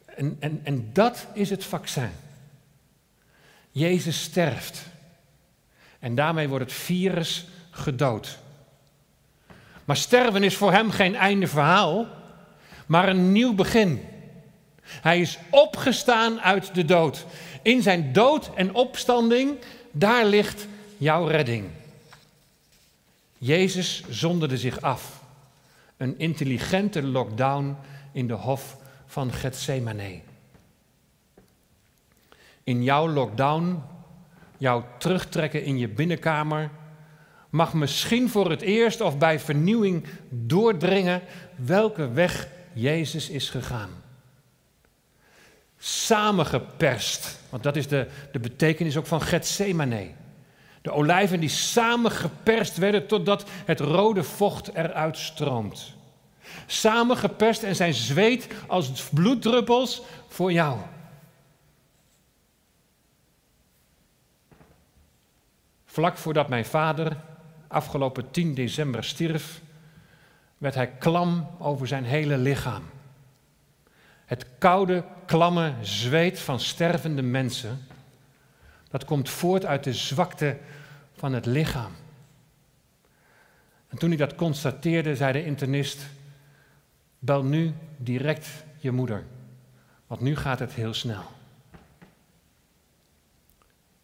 En, 0.05 0.37
en, 0.40 0.61
en 0.62 0.90
dat 0.92 1.26
is 1.33 1.50
het 1.50 1.64
vaccin. 1.64 2.11
Jezus 3.70 4.22
sterft. 4.22 4.89
En 6.00 6.14
daarmee 6.14 6.48
wordt 6.48 6.64
het 6.64 6.74
virus 6.74 7.46
gedood. 7.70 8.38
Maar 9.84 9.96
sterven 9.96 10.42
is 10.42 10.56
voor 10.56 10.72
hem 10.72 10.90
geen 10.90 11.14
einde 11.14 11.46
verhaal, 11.46 12.06
maar 12.86 13.08
een 13.08 13.32
nieuw 13.32 13.54
begin. 13.54 14.04
Hij 14.82 15.20
is 15.20 15.38
opgestaan 15.50 16.40
uit 16.40 16.74
de 16.74 16.84
dood. 16.84 17.26
In 17.62 17.82
zijn 17.82 18.12
dood 18.12 18.50
en 18.54 18.74
opstanding, 18.74 19.58
daar 19.90 20.24
ligt 20.24 20.66
jouw 20.96 21.26
redding. 21.26 21.64
Jezus 23.38 24.02
zonderde 24.08 24.56
zich 24.56 24.80
af. 24.80 25.22
Een 25.96 26.18
intelligente 26.18 27.02
lockdown 27.02 27.76
in 28.12 28.26
de 28.26 28.34
hof 28.34 28.76
van 29.06 29.32
Gethsemane. 29.32 30.20
In 32.64 32.82
jouw 32.82 33.08
lockdown, 33.08 33.82
jouw 34.61 34.85
terugtrekken 34.99 35.64
in 35.64 35.79
je 35.79 35.88
binnenkamer, 35.88 36.70
mag 37.51 37.75
misschien 37.75 38.29
voor 38.29 38.51
het 38.51 38.61
eerst 38.61 39.01
of 39.01 39.18
bij 39.18 39.40
vernieuwing 39.40 40.05
doordringen 40.29 41.23
welke 41.57 42.11
weg 42.12 42.49
Jezus 42.73 43.29
is 43.29 43.51
gegaan. 43.51 43.90
Samengeperst, 45.79 47.38
want 47.49 47.62
dat 47.62 47.77
is 47.77 47.88
de, 47.88 48.07
de 48.33 48.38
betekenis 48.38 48.96
ook 48.96 49.07
van 49.07 49.23
Gethsemane. 49.23 50.11
De 50.83 50.90
olijven 50.90 51.40
die 51.40 51.49
samengeperst 51.49 52.77
werden 52.77 53.07
totdat 53.07 53.44
het 53.64 53.81
rode 53.81 54.23
vocht 54.23 54.75
eruit 54.75 55.18
stroomt. 55.18 55.94
Samengeperst 56.66 57.62
en 57.62 57.77
zijn 57.77 57.94
zweet 57.94 58.49
als 58.66 59.09
bloeddruppels 59.12 60.03
voor 60.29 60.53
jou. 60.53 60.79
Vlak 65.90 66.16
voordat 66.16 66.48
mijn 66.48 66.64
vader 66.64 67.16
afgelopen 67.68 68.31
10 68.31 68.55
december 68.55 69.05
stierf, 69.05 69.61
werd 70.59 70.74
hij 70.74 70.90
klam 70.90 71.50
over 71.59 71.87
zijn 71.87 72.05
hele 72.05 72.38
lichaam. 72.38 72.83
Het 74.24 74.46
koude, 74.59 75.05
klamme 75.26 75.74
zweet 75.81 76.40
van 76.40 76.61
stervende 76.61 77.22
mensen, 77.22 77.87
dat 78.90 79.05
komt 79.05 79.29
voort 79.29 79.66
uit 79.66 79.85
de 79.85 79.94
zwakte 79.94 80.59
van 81.16 81.33
het 81.33 81.46
lichaam. 81.46 81.92
En 83.88 83.98
toen 83.98 84.12
ik 84.12 84.18
dat 84.18 84.35
constateerde, 84.35 85.16
zei 85.16 85.33
de 85.33 85.44
internist: 85.44 86.07
Bel 87.18 87.44
nu 87.44 87.74
direct 87.96 88.48
je 88.79 88.90
moeder, 88.90 89.24
want 90.07 90.20
nu 90.20 90.37
gaat 90.37 90.59
het 90.59 90.72
heel 90.72 90.94
snel. 90.94 91.24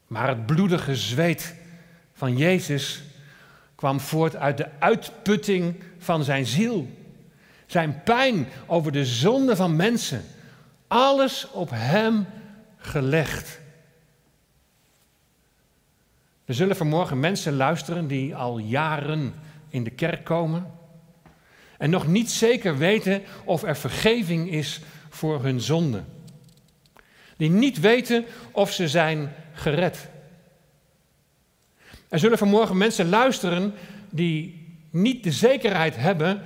Maar 0.07 0.29
het 0.29 0.47
bloedige 0.47 0.97
zweet 0.97 1.65
van 2.17 2.37
Jezus 2.37 3.03
kwam 3.75 4.01
voort 4.01 4.37
uit 4.37 4.57
de 4.57 4.69
uitputting 4.79 5.83
van 5.99 6.25
zijn 6.25 6.47
ziel. 6.47 6.89
Zijn 7.67 8.03
pijn 8.03 8.49
over 8.67 8.93
de 8.93 9.05
zonde 9.05 9.57
van 9.57 9.77
mensen. 9.77 10.25
Alles 10.87 11.51
op 11.51 11.71
hem 11.73 12.27
gelegd. 12.79 13.61
We 16.45 16.53
zullen 16.53 16.77
vanmorgen 16.77 17.21
mensen 17.21 17.57
luisteren 17.57 18.07
die 18.07 18.35
al 18.35 18.59
jaren 18.59 19.35
in 19.69 19.85
de 19.85 19.91
kerk 19.91 20.25
komen 20.25 20.75
en 21.79 21.91
nog 21.91 22.07
niet 22.07 22.31
zeker 22.31 22.79
weten 22.79 23.23
of 23.45 23.63
er 23.63 23.77
vergeving 23.77 24.51
is 24.51 24.81
voor 25.09 25.43
hun 25.43 25.61
zonde. 25.61 26.03
Die 27.37 27.51
niet 27.51 27.81
weten 27.81 28.25
of 28.53 28.73
ze 28.73 28.89
zijn 28.89 29.33
gered. 29.53 30.09
Er 32.09 32.19
zullen 32.19 32.39
vanmorgen 32.39 32.77
mensen 32.77 33.09
luisteren 33.09 33.75
die 34.11 34.67
niet 34.91 35.25
de 35.25 35.33
zekerheid 35.33 35.97
hebben 35.97 36.43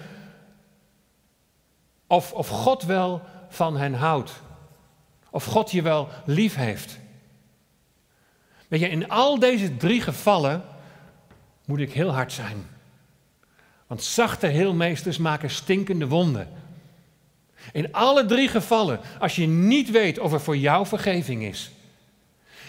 of, 2.06 2.32
of 2.32 2.48
God 2.48 2.82
wel 2.82 3.22
van 3.48 3.76
hen 3.76 3.94
houdt. 3.94 4.32
Of 5.30 5.44
God 5.44 5.70
je 5.70 5.82
wel 5.82 6.08
lief 6.24 6.54
heeft. 6.54 6.98
Weet 8.68 8.80
je, 8.80 8.88
in 8.88 9.08
al 9.08 9.38
deze 9.38 9.76
drie 9.76 10.00
gevallen 10.00 10.64
moet 11.64 11.80
ik 11.80 11.92
heel 11.92 12.10
hard 12.12 12.32
zijn. 12.32 12.66
Want 13.86 14.02
zachte 14.02 14.46
heelmeesters 14.46 15.18
maken 15.18 15.50
stinkende 15.50 16.06
wonden. 16.06 16.48
In 17.72 17.92
alle 17.92 18.24
drie 18.24 18.48
gevallen, 18.48 19.00
als 19.18 19.36
je 19.36 19.46
niet 19.46 19.90
weet 19.90 20.18
of 20.18 20.32
er 20.32 20.40
voor 20.40 20.56
jou 20.56 20.86
vergeving 20.86 21.42
is. 21.42 21.70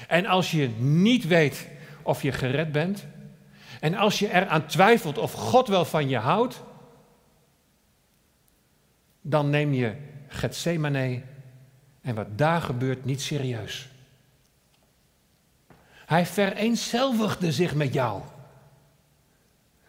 En 0.07 0.25
als 0.25 0.51
je 0.51 0.67
niet 0.77 1.27
weet 1.27 1.67
of 2.03 2.21
je 2.21 2.31
gered 2.31 2.71
bent. 2.71 3.05
En 3.79 3.95
als 3.95 4.19
je 4.19 4.33
eraan 4.33 4.65
twijfelt 4.65 5.17
of 5.17 5.33
God 5.33 5.67
wel 5.67 5.85
van 5.85 6.09
je 6.09 6.17
houdt, 6.17 6.63
dan 9.21 9.49
neem 9.49 9.73
je 9.73 9.95
Gethsemane 10.27 11.21
en 12.01 12.15
wat 12.15 12.37
daar 12.37 12.61
gebeurt 12.61 13.05
niet 13.05 13.21
serieus. 13.21 13.89
Hij 16.05 16.25
vereenzelvigde 16.25 17.51
zich 17.51 17.75
met 17.75 17.93
jou. 17.93 18.21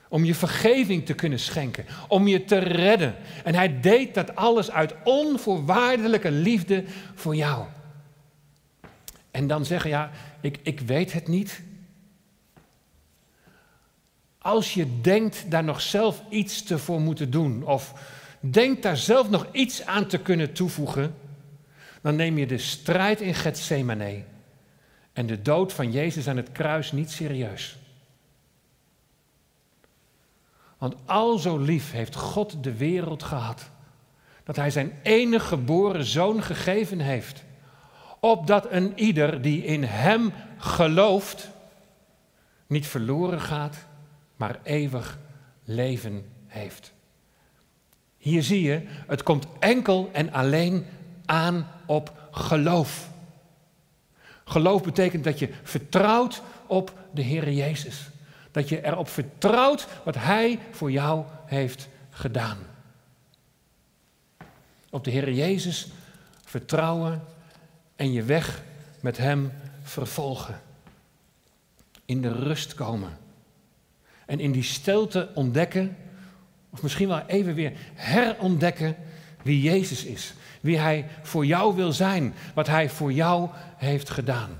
Om 0.08 0.24
je 0.24 0.34
vergeving 0.34 1.06
te 1.06 1.14
kunnen 1.14 1.38
schenken, 1.38 1.86
om 2.08 2.26
je 2.26 2.44
te 2.44 2.58
redden. 2.58 3.16
En 3.44 3.54
hij 3.54 3.80
deed 3.80 4.14
dat 4.14 4.36
alles 4.36 4.70
uit 4.70 4.94
onvoorwaardelijke 5.04 6.30
liefde 6.30 6.84
voor 7.14 7.36
jou. 7.36 7.64
En 9.30 9.46
dan 9.46 9.64
zeggen, 9.64 9.90
ja, 9.90 10.10
ik, 10.40 10.58
ik 10.62 10.80
weet 10.80 11.12
het 11.12 11.28
niet. 11.28 11.62
Als 14.42 14.74
je 14.74 15.00
denkt 15.00 15.50
daar 15.50 15.64
nog 15.64 15.80
zelf 15.80 16.22
iets 16.28 16.62
te 16.62 16.78
voor 16.78 17.00
moeten 17.00 17.30
doen, 17.30 17.64
of 17.64 17.92
denkt 18.40 18.82
daar 18.82 18.96
zelf 18.96 19.30
nog 19.30 19.46
iets 19.52 19.86
aan 19.86 20.06
te 20.06 20.18
kunnen 20.18 20.52
toevoegen, 20.52 21.14
dan 22.00 22.16
neem 22.16 22.38
je 22.38 22.46
de 22.46 22.58
strijd 22.58 23.20
in 23.20 23.34
Gethsemane 23.34 24.24
en 25.12 25.26
de 25.26 25.42
dood 25.42 25.72
van 25.72 25.90
Jezus 25.90 26.28
aan 26.28 26.36
het 26.36 26.52
kruis 26.52 26.92
niet 26.92 27.10
serieus. 27.10 27.76
Want 30.78 30.94
al 31.04 31.38
zo 31.38 31.58
lief 31.58 31.92
heeft 31.92 32.14
God 32.14 32.64
de 32.64 32.76
wereld 32.76 33.22
gehad, 33.22 33.70
dat 34.44 34.56
Hij 34.56 34.70
zijn 34.70 34.98
enige 35.02 35.46
geboren 35.46 36.04
zoon 36.04 36.42
gegeven 36.42 36.98
heeft, 36.98 37.44
opdat 38.20 38.66
een 38.70 38.92
ieder 38.98 39.42
die 39.42 39.64
in 39.64 39.84
Hem 39.84 40.32
gelooft, 40.56 41.50
niet 42.66 42.86
verloren 42.86 43.40
gaat, 43.40 43.86
maar 44.42 44.60
eeuwig 44.62 45.18
leven 45.64 46.24
heeft. 46.46 46.92
Hier 48.18 48.42
zie 48.42 48.62
je, 48.62 48.82
het 49.06 49.22
komt 49.22 49.46
enkel 49.58 50.10
en 50.12 50.32
alleen 50.32 50.86
aan 51.24 51.68
op 51.86 52.28
geloof. 52.30 53.08
Geloof 54.44 54.82
betekent 54.82 55.24
dat 55.24 55.38
je 55.38 55.48
vertrouwt 55.62 56.42
op 56.66 56.92
de 57.12 57.22
Heer 57.22 57.52
Jezus. 57.52 58.08
Dat 58.50 58.68
je 58.68 58.84
erop 58.84 59.08
vertrouwt 59.08 59.86
wat 60.04 60.14
Hij 60.14 60.58
voor 60.70 60.90
jou 60.90 61.24
heeft 61.46 61.88
gedaan. 62.10 62.58
Op 64.90 65.04
de 65.04 65.10
Heer 65.10 65.32
Jezus 65.32 65.88
vertrouwen 66.44 67.22
en 67.96 68.12
je 68.12 68.22
weg 68.22 68.62
met 69.00 69.16
Hem 69.16 69.52
vervolgen. 69.82 70.60
In 72.04 72.20
de 72.20 72.32
rust 72.32 72.74
komen. 72.74 73.21
En 74.32 74.40
in 74.40 74.52
die 74.52 74.62
stilte 74.62 75.28
ontdekken, 75.34 75.96
of 76.70 76.82
misschien 76.82 77.08
wel 77.08 77.22
even 77.26 77.54
weer 77.54 77.72
herontdekken 77.94 78.96
wie 79.42 79.62
Jezus 79.62 80.04
is. 80.04 80.34
Wie 80.60 80.78
Hij 80.78 81.06
voor 81.22 81.46
jou 81.46 81.74
wil 81.74 81.92
zijn, 81.92 82.34
wat 82.54 82.66
Hij 82.66 82.90
voor 82.90 83.12
jou 83.12 83.48
heeft 83.76 84.10
gedaan. 84.10 84.50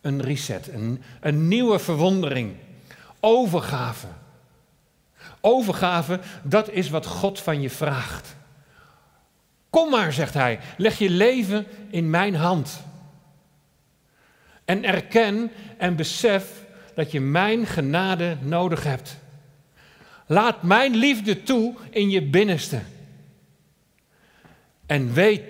Een 0.00 0.22
reset, 0.22 0.68
een, 0.68 1.02
een 1.20 1.48
nieuwe 1.48 1.78
verwondering, 1.78 2.54
overgave. 3.20 4.06
Overgave, 5.40 6.20
dat 6.42 6.70
is 6.70 6.90
wat 6.90 7.06
God 7.06 7.40
van 7.40 7.60
je 7.60 7.70
vraagt. 7.70 8.36
Kom 9.70 9.90
maar, 9.90 10.12
zegt 10.12 10.34
Hij, 10.34 10.58
leg 10.76 10.98
je 10.98 11.10
leven 11.10 11.66
in 11.90 12.10
mijn 12.10 12.34
hand. 12.34 12.80
En 14.64 14.84
erken 14.84 15.50
en 15.78 15.96
besef 15.96 16.63
dat 16.94 17.12
je 17.12 17.20
mijn 17.20 17.66
genade 17.66 18.36
nodig 18.40 18.84
hebt. 18.84 19.16
Laat 20.26 20.62
mijn 20.62 20.94
liefde 20.94 21.42
toe 21.42 21.74
in 21.90 22.10
je 22.10 22.22
binnenste. 22.22 22.80
En 24.86 25.12
weet, 25.12 25.42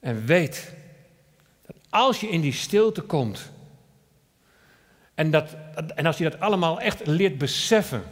en 0.00 0.24
weet 0.24 0.74
dat 1.66 1.76
als 1.90 2.20
je 2.20 2.28
in 2.28 2.40
die 2.40 2.52
stilte 2.52 3.02
komt, 3.02 3.52
en, 5.14 5.30
dat, 5.30 5.56
en 5.94 6.06
als 6.06 6.18
je 6.18 6.24
dat 6.24 6.40
allemaal 6.40 6.80
echt 6.80 7.06
leert 7.06 7.38
beseffen, 7.38 8.02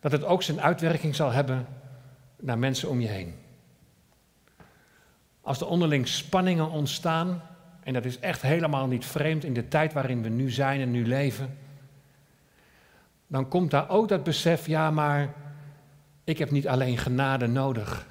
dat 0.00 0.12
het 0.12 0.24
ook 0.24 0.42
zijn 0.42 0.60
uitwerking 0.60 1.16
zal 1.16 1.32
hebben 1.32 1.66
naar 2.40 2.58
mensen 2.58 2.88
om 2.88 3.00
je 3.00 3.08
heen. 3.08 3.34
Als 5.40 5.60
er 5.60 5.66
onderling 5.66 6.08
spanningen 6.08 6.70
ontstaan, 6.70 7.42
en 7.86 7.92
dat 7.92 8.04
is 8.04 8.18
echt 8.18 8.42
helemaal 8.42 8.86
niet 8.86 9.04
vreemd 9.04 9.44
in 9.44 9.52
de 9.52 9.68
tijd 9.68 9.92
waarin 9.92 10.22
we 10.22 10.28
nu 10.28 10.50
zijn 10.50 10.80
en 10.80 10.90
nu 10.90 11.06
leven. 11.06 11.58
Dan 13.26 13.48
komt 13.48 13.70
daar 13.70 13.88
ook 13.88 14.08
dat 14.08 14.22
besef, 14.22 14.66
ja, 14.66 14.90
maar 14.90 15.34
ik 16.24 16.38
heb 16.38 16.50
niet 16.50 16.68
alleen 16.68 16.98
genade 16.98 17.46
nodig, 17.46 18.06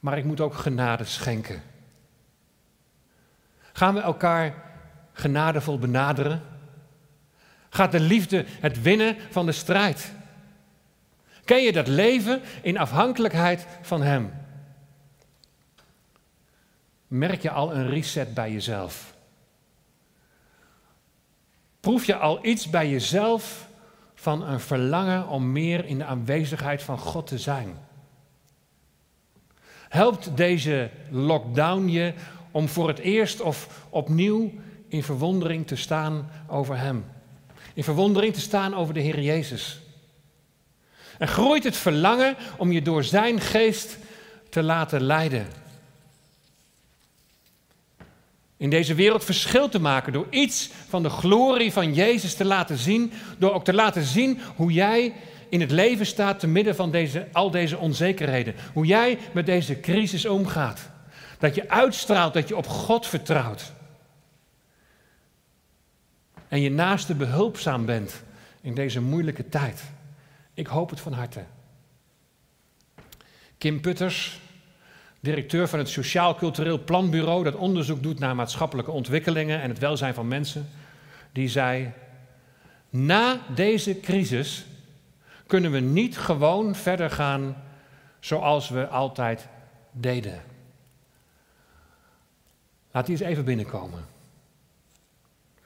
maar 0.00 0.18
ik 0.18 0.24
moet 0.24 0.40
ook 0.40 0.54
genade 0.54 1.04
schenken. 1.04 1.62
Gaan 3.72 3.94
we 3.94 4.00
elkaar 4.00 4.54
genadevol 5.12 5.78
benaderen? 5.78 6.42
Gaat 7.68 7.92
de 7.92 8.00
liefde 8.00 8.44
het 8.60 8.82
winnen 8.82 9.16
van 9.30 9.46
de 9.46 9.52
strijd? 9.52 10.12
Ken 11.44 11.62
je 11.62 11.72
dat 11.72 11.86
leven 11.86 12.40
in 12.62 12.78
afhankelijkheid 12.78 13.66
van 13.82 14.02
Hem? 14.02 14.43
Merk 17.08 17.42
je 17.42 17.50
al 17.50 17.74
een 17.74 17.88
reset 17.88 18.34
bij 18.34 18.52
jezelf? 18.52 19.14
Proef 21.80 22.04
je 22.04 22.16
al 22.16 22.46
iets 22.46 22.70
bij 22.70 22.90
jezelf 22.90 23.68
van 24.14 24.42
een 24.42 24.60
verlangen 24.60 25.28
om 25.28 25.52
meer 25.52 25.84
in 25.84 25.98
de 25.98 26.04
aanwezigheid 26.04 26.82
van 26.82 26.98
God 26.98 27.26
te 27.26 27.38
zijn? 27.38 27.76
Helpt 29.88 30.36
deze 30.36 30.90
lockdown 31.10 31.88
je 31.88 32.14
om 32.50 32.68
voor 32.68 32.88
het 32.88 32.98
eerst 32.98 33.40
of 33.40 33.86
opnieuw 33.90 34.52
in 34.88 35.02
verwondering 35.02 35.66
te 35.66 35.76
staan 35.76 36.30
over 36.46 36.78
Hem? 36.78 37.04
In 37.74 37.84
verwondering 37.84 38.34
te 38.34 38.40
staan 38.40 38.74
over 38.74 38.94
de 38.94 39.00
Heer 39.00 39.20
Jezus? 39.20 39.80
En 41.18 41.28
groeit 41.28 41.64
het 41.64 41.76
verlangen 41.76 42.36
om 42.56 42.72
je 42.72 42.82
door 42.82 43.04
Zijn 43.04 43.40
geest 43.40 43.98
te 44.48 44.62
laten 44.62 45.02
leiden? 45.02 45.46
In 48.56 48.70
deze 48.70 48.94
wereld 48.94 49.24
verschil 49.24 49.68
te 49.68 49.80
maken 49.80 50.12
door 50.12 50.26
iets 50.30 50.70
van 50.88 51.02
de 51.02 51.08
glorie 51.08 51.72
van 51.72 51.94
Jezus 51.94 52.34
te 52.34 52.44
laten 52.44 52.78
zien, 52.78 53.12
door 53.38 53.52
ook 53.52 53.64
te 53.64 53.74
laten 53.74 54.02
zien 54.02 54.40
hoe 54.56 54.72
jij 54.72 55.12
in 55.48 55.60
het 55.60 55.70
leven 55.70 56.06
staat 56.06 56.40
te 56.40 56.46
midden 56.46 56.74
van 56.74 56.90
deze, 56.90 57.28
al 57.32 57.50
deze 57.50 57.78
onzekerheden, 57.78 58.54
hoe 58.72 58.86
jij 58.86 59.18
met 59.32 59.46
deze 59.46 59.80
crisis 59.80 60.26
omgaat. 60.26 60.90
Dat 61.38 61.54
je 61.54 61.68
uitstraalt 61.68 62.34
dat 62.34 62.48
je 62.48 62.56
op 62.56 62.66
God 62.66 63.06
vertrouwt. 63.06 63.72
En 66.48 66.60
je 66.60 66.70
naaste 66.70 67.14
behulpzaam 67.14 67.84
bent 67.84 68.22
in 68.60 68.74
deze 68.74 69.00
moeilijke 69.00 69.48
tijd. 69.48 69.82
Ik 70.54 70.66
hoop 70.66 70.90
het 70.90 71.00
van 71.00 71.12
harte. 71.12 71.44
Kim 73.58 73.80
Putters, 73.80 74.40
directeur 75.24 75.68
van 75.68 75.78
het 75.78 75.88
Sociaal 75.88 76.34
Cultureel 76.34 76.84
Planbureau, 76.84 77.44
dat 77.44 77.54
onderzoek 77.54 78.02
doet 78.02 78.18
naar 78.18 78.34
maatschappelijke 78.34 78.90
ontwikkelingen 78.90 79.60
en 79.60 79.68
het 79.68 79.78
welzijn 79.78 80.14
van 80.14 80.28
mensen, 80.28 80.68
die 81.32 81.48
zei: 81.48 81.92
Na 82.90 83.40
deze 83.54 84.00
crisis 84.00 84.66
kunnen 85.46 85.70
we 85.70 85.80
niet 85.80 86.18
gewoon 86.18 86.74
verder 86.74 87.10
gaan 87.10 87.56
zoals 88.20 88.68
we 88.68 88.86
altijd 88.86 89.48
deden. 89.92 90.42
Laat 92.90 93.06
die 93.06 93.16
eens 93.18 93.26
even 93.26 93.44
binnenkomen. 93.44 94.04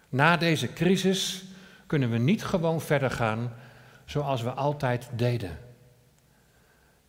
Na 0.09 0.37
deze 0.37 0.73
crisis 0.73 1.45
kunnen 1.87 2.11
we 2.11 2.19
niet 2.19 2.45
gewoon 2.45 2.81
verder 2.81 3.11
gaan 3.11 3.53
zoals 4.05 4.43
we 4.43 4.51
altijd 4.51 5.09
deden. 5.15 5.68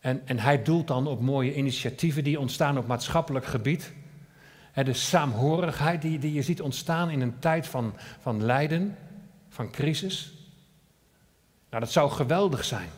En, 0.00 0.22
en 0.24 0.38
hij 0.38 0.62
doelt 0.62 0.86
dan 0.86 1.06
op 1.06 1.20
mooie 1.20 1.54
initiatieven 1.54 2.24
die 2.24 2.40
ontstaan 2.40 2.78
op 2.78 2.86
maatschappelijk 2.86 3.44
gebied. 3.44 3.92
de 4.74 4.92
saamhorigheid 4.92 6.02
die, 6.02 6.18
die 6.18 6.32
je 6.32 6.42
ziet 6.42 6.60
ontstaan 6.60 7.10
in 7.10 7.20
een 7.20 7.38
tijd 7.38 7.66
van, 7.66 7.94
van 8.20 8.44
lijden, 8.44 8.96
van 9.48 9.70
crisis. 9.70 10.32
Nou, 11.70 11.82
dat 11.82 11.92
zou 11.92 12.10
geweldig 12.10 12.64
zijn. 12.64 12.88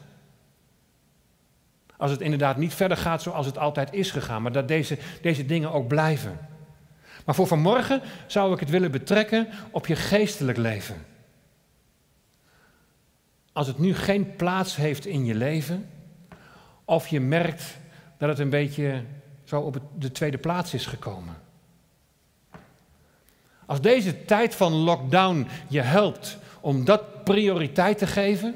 Als 1.97 2.11
het 2.11 2.21
inderdaad 2.21 2.57
niet 2.57 2.75
verder 2.75 2.97
gaat 2.97 3.23
zoals 3.23 3.47
het 3.47 3.59
altijd 3.59 3.93
is 3.93 4.11
gegaan, 4.11 4.43
maar 4.43 4.53
dat 4.53 4.69
deze, 4.69 4.99
deze 5.21 5.47
dingen 5.47 5.73
ook 5.73 5.89
blijven. 5.89 6.39
Maar 7.25 7.35
voor 7.35 7.47
vanmorgen 7.47 8.03
zou 8.27 8.53
ik 8.53 8.61
het 8.61 8.71
willen 8.71 8.91
betrekken 8.91 9.49
op 9.71 9.87
je 9.87 9.97
geestelijk 9.97 10.59
leven. 10.59 11.05
Als 13.53 13.67
het 13.67 13.79
nu 13.79 13.95
geen 13.95 14.37
plaats 14.37 14.77
heeft 14.77 15.07
in 15.07 15.25
je 15.25 15.35
leven, 15.35 15.89
of 16.85 17.09
je 17.09 17.21
merkt 17.21 17.79
dat 18.19 18.29
het 18.29 18.39
een 18.39 18.51
beetje 18.51 19.03
zo 19.45 19.61
op 19.61 19.81
de 19.99 20.13
tweede 20.13 20.39
plaats 20.39 20.75
is 20.75 20.87
gekomen. 20.87 21.37
Als 23.67 23.81
deze 23.81 24.25
tijd 24.25 24.55
van 24.55 24.73
lockdown 24.73 25.47
je 25.69 25.81
helpt 25.81 26.39
om 26.61 26.85
dat 26.85 27.25
prioriteit 27.25 27.99
te 27.99 28.07
geven, 28.07 28.55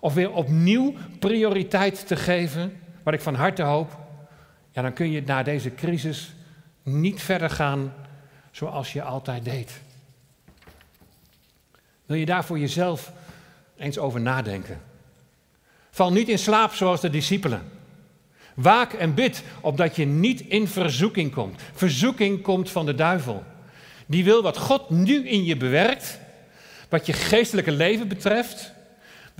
of 0.00 0.14
weer 0.14 0.32
opnieuw 0.32 0.94
prioriteit 1.18 2.06
te 2.06 2.16
geven, 2.16 2.80
wat 3.02 3.14
ik 3.14 3.20
van 3.20 3.34
harte 3.34 3.62
hoop, 3.62 3.98
ja, 4.70 4.82
dan 4.82 4.92
kun 4.92 5.10
je 5.10 5.22
na 5.22 5.42
deze 5.42 5.74
crisis 5.74 6.34
niet 6.82 7.22
verder 7.22 7.50
gaan 7.50 7.92
zoals 8.50 8.92
je 8.92 9.02
altijd 9.02 9.44
deed. 9.44 9.80
Wil 12.06 12.16
je 12.16 12.26
daar 12.26 12.44
voor 12.44 12.58
jezelf 12.58 13.12
eens 13.76 13.98
over 13.98 14.20
nadenken? 14.20 14.80
Val 15.96 16.12
niet 16.12 16.28
in 16.28 16.38
slaap 16.38 16.72
zoals 16.72 17.00
de 17.00 17.10
discipelen. 17.10 17.62
Waak 18.54 18.92
en 18.92 19.14
bid 19.14 19.42
opdat 19.60 19.96
je 19.96 20.04
niet 20.04 20.40
in 20.40 20.68
verzoeking 20.68 21.34
komt. 21.34 21.62
Verzoeking 21.74 22.42
komt 22.42 22.70
van 22.70 22.86
de 22.86 22.94
duivel. 22.94 23.44
Die 24.06 24.24
wil 24.24 24.42
wat 24.42 24.58
God 24.58 24.90
nu 24.90 25.28
in 25.28 25.44
je 25.44 25.56
bewerkt, 25.56 26.18
wat 26.88 27.06
je 27.06 27.12
geestelijke 27.12 27.70
leven 27.70 28.08
betreft, 28.08 28.72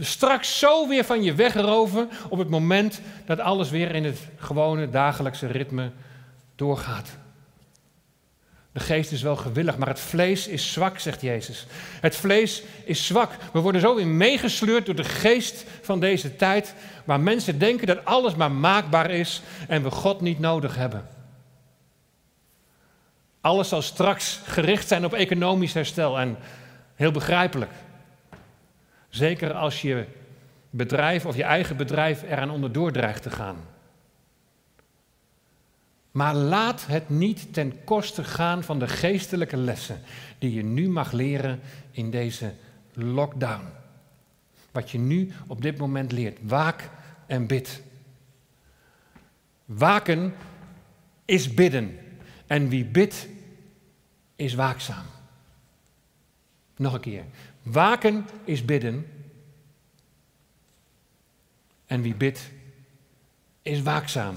straks 0.00 0.58
zo 0.58 0.88
weer 0.88 1.04
van 1.04 1.22
je 1.22 1.34
wegroven 1.34 2.08
op 2.28 2.38
het 2.38 2.48
moment 2.48 3.00
dat 3.26 3.40
alles 3.40 3.70
weer 3.70 3.94
in 3.94 4.04
het 4.04 4.18
gewone 4.36 4.90
dagelijkse 4.90 5.46
ritme 5.46 5.90
doorgaat. 6.54 7.16
De 8.76 8.82
geest 8.82 9.12
is 9.12 9.22
wel 9.22 9.36
gewillig, 9.36 9.78
maar 9.78 9.88
het 9.88 10.00
vlees 10.00 10.48
is 10.48 10.72
zwak, 10.72 10.98
zegt 10.98 11.20
Jezus. 11.20 11.66
Het 12.00 12.16
vlees 12.16 12.62
is 12.84 13.06
zwak. 13.06 13.30
We 13.52 13.60
worden 13.60 13.80
zo 13.80 13.94
weer 13.94 14.06
meegesleurd 14.06 14.86
door 14.86 14.94
de 14.94 15.04
geest 15.04 15.64
van 15.82 16.00
deze 16.00 16.36
tijd, 16.36 16.74
waar 17.04 17.20
mensen 17.20 17.58
denken 17.58 17.86
dat 17.86 18.04
alles 18.04 18.34
maar 18.34 18.52
maakbaar 18.52 19.10
is 19.10 19.42
en 19.68 19.82
we 19.82 19.90
God 19.90 20.20
niet 20.20 20.38
nodig 20.38 20.76
hebben. 20.76 21.08
Alles 23.40 23.68
zal 23.68 23.82
straks 23.82 24.40
gericht 24.44 24.88
zijn 24.88 25.04
op 25.04 25.12
economisch 25.12 25.74
herstel 25.74 26.18
en 26.18 26.36
heel 26.94 27.12
begrijpelijk. 27.12 27.72
Zeker 29.08 29.52
als 29.52 29.82
je 29.82 30.04
bedrijf 30.70 31.26
of 31.26 31.36
je 31.36 31.44
eigen 31.44 31.76
bedrijf 31.76 32.22
eraan 32.22 32.50
onderdoor 32.50 32.92
dreigt 32.92 33.22
te 33.22 33.30
gaan. 33.30 33.56
Maar 36.16 36.34
laat 36.34 36.86
het 36.86 37.08
niet 37.08 37.52
ten 37.52 37.84
koste 37.84 38.24
gaan 38.24 38.64
van 38.64 38.78
de 38.78 38.88
geestelijke 38.88 39.56
lessen 39.56 40.00
die 40.38 40.52
je 40.52 40.62
nu 40.62 40.88
mag 40.88 41.12
leren 41.12 41.60
in 41.90 42.10
deze 42.10 42.54
lockdown. 42.92 43.64
Wat 44.70 44.90
je 44.90 44.98
nu 44.98 45.32
op 45.46 45.62
dit 45.62 45.78
moment 45.78 46.12
leert. 46.12 46.38
Waak 46.42 46.90
en 47.26 47.46
bid. 47.46 47.82
Waken 49.64 50.34
is 51.24 51.54
bidden. 51.54 51.98
En 52.46 52.68
wie 52.68 52.84
bidt, 52.84 53.28
is 54.36 54.54
waakzaam. 54.54 55.06
Nog 56.76 56.92
een 56.92 57.00
keer. 57.00 57.24
Waken 57.62 58.26
is 58.44 58.64
bidden. 58.64 59.06
En 61.86 62.02
wie 62.02 62.14
bidt, 62.14 62.50
is 63.62 63.82
waakzaam. 63.82 64.36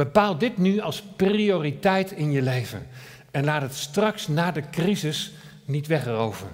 Bepaal 0.00 0.38
dit 0.38 0.58
nu 0.58 0.80
als 0.80 1.02
prioriteit 1.16 2.12
in 2.12 2.30
je 2.30 2.42
leven. 2.42 2.86
En 3.30 3.44
laat 3.44 3.62
het 3.62 3.74
straks 3.74 4.28
na 4.28 4.50
de 4.50 4.70
crisis 4.70 5.32
niet 5.64 5.86
wegroven. 5.86 6.48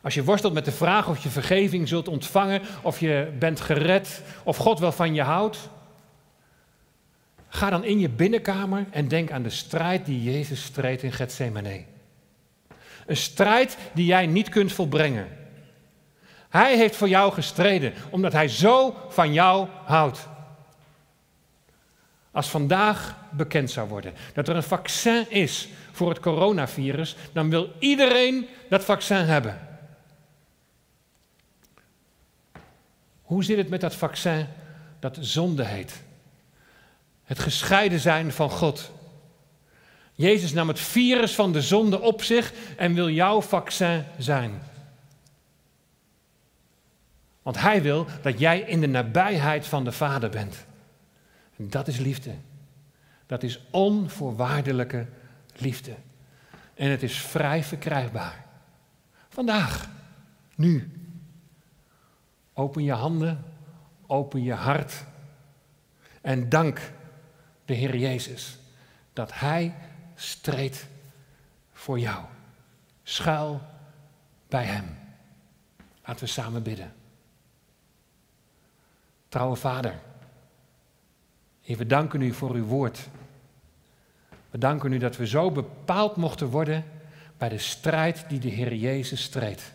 Als 0.00 0.14
je 0.14 0.24
worstelt 0.24 0.52
met 0.52 0.64
de 0.64 0.72
vraag 0.72 1.08
of 1.08 1.22
je 1.22 1.28
vergeving 1.28 1.88
zult 1.88 2.08
ontvangen, 2.08 2.62
of 2.82 3.00
je 3.00 3.32
bent 3.38 3.60
gered, 3.60 4.22
of 4.44 4.56
God 4.56 4.78
wel 4.78 4.92
van 4.92 5.14
je 5.14 5.22
houdt, 5.22 5.58
ga 7.48 7.70
dan 7.70 7.84
in 7.84 7.98
je 7.98 8.08
binnenkamer 8.08 8.86
en 8.90 9.08
denk 9.08 9.30
aan 9.30 9.42
de 9.42 9.50
strijd 9.50 10.06
die 10.06 10.22
Jezus 10.22 10.62
streed 10.62 11.02
in 11.02 11.12
Gethsemane. 11.12 11.84
Een 13.06 13.16
strijd 13.16 13.76
die 13.94 14.06
jij 14.06 14.26
niet 14.26 14.48
kunt 14.48 14.72
volbrengen. 14.72 15.28
Hij 16.48 16.76
heeft 16.76 16.96
voor 16.96 17.08
jou 17.08 17.32
gestreden, 17.32 17.92
omdat 18.10 18.32
hij 18.32 18.48
zo 18.48 18.96
van 19.08 19.32
jou 19.32 19.68
houdt. 19.84 20.30
Als 22.32 22.48
vandaag 22.48 23.16
bekend 23.30 23.70
zou 23.70 23.88
worden 23.88 24.14
dat 24.34 24.48
er 24.48 24.56
een 24.56 24.62
vaccin 24.62 25.30
is 25.30 25.68
voor 25.92 26.08
het 26.08 26.20
coronavirus, 26.20 27.16
dan 27.32 27.50
wil 27.50 27.72
iedereen 27.78 28.48
dat 28.68 28.84
vaccin 28.84 29.24
hebben. 29.24 29.68
Hoe 33.22 33.44
zit 33.44 33.56
het 33.56 33.68
met 33.68 33.80
dat 33.80 33.94
vaccin 33.94 34.46
dat 34.98 35.18
zonde 35.20 35.64
heet? 35.64 36.02
Het 37.24 37.38
gescheiden 37.38 38.00
zijn 38.00 38.32
van 38.32 38.50
God. 38.50 38.90
Jezus 40.14 40.52
nam 40.52 40.68
het 40.68 40.80
virus 40.80 41.34
van 41.34 41.52
de 41.52 41.62
zonde 41.62 42.00
op 42.00 42.22
zich 42.22 42.52
en 42.76 42.94
wil 42.94 43.08
jouw 43.10 43.42
vaccin 43.42 44.04
zijn. 44.18 44.62
Want 47.42 47.60
Hij 47.60 47.82
wil 47.82 48.06
dat 48.22 48.38
jij 48.38 48.60
in 48.60 48.80
de 48.80 48.86
nabijheid 48.86 49.66
van 49.66 49.84
de 49.84 49.92
Vader 49.92 50.30
bent. 50.30 50.66
Dat 51.68 51.88
is 51.88 51.98
liefde. 51.98 52.34
Dat 53.26 53.42
is 53.42 53.60
onvoorwaardelijke 53.70 55.06
liefde. 55.56 55.94
En 56.74 56.90
het 56.90 57.02
is 57.02 57.18
vrij 57.18 57.64
verkrijgbaar. 57.64 58.44
Vandaag, 59.28 59.88
nu. 60.54 60.92
Open 62.52 62.82
je 62.82 62.92
handen, 62.92 63.44
open 64.06 64.42
je 64.42 64.52
hart 64.52 65.04
en 66.20 66.48
dank 66.48 66.92
de 67.64 67.74
Heer 67.74 67.96
Jezus 67.96 68.58
dat 69.12 69.32
Hij 69.34 69.74
streed 70.14 70.86
voor 71.72 71.98
jou. 71.98 72.24
Schuil 73.02 73.60
bij 74.48 74.64
Hem. 74.64 74.98
Laten 76.04 76.24
we 76.24 76.30
samen 76.30 76.62
bidden. 76.62 76.92
Trouwe 79.28 79.56
Vader, 79.56 80.00
Heer, 81.62 81.76
we 81.76 81.86
danken 81.86 82.22
u 82.22 82.32
voor 82.32 82.54
uw 82.54 82.64
woord. 82.64 83.08
We 84.50 84.58
danken 84.58 84.92
u 84.92 84.98
dat 84.98 85.16
we 85.16 85.26
zo 85.26 85.50
bepaald 85.50 86.16
mochten 86.16 86.46
worden 86.46 86.84
bij 87.36 87.48
de 87.48 87.58
strijd 87.58 88.24
die 88.28 88.38
de 88.38 88.48
Heer 88.48 88.74
Jezus 88.74 89.22
streed. 89.22 89.72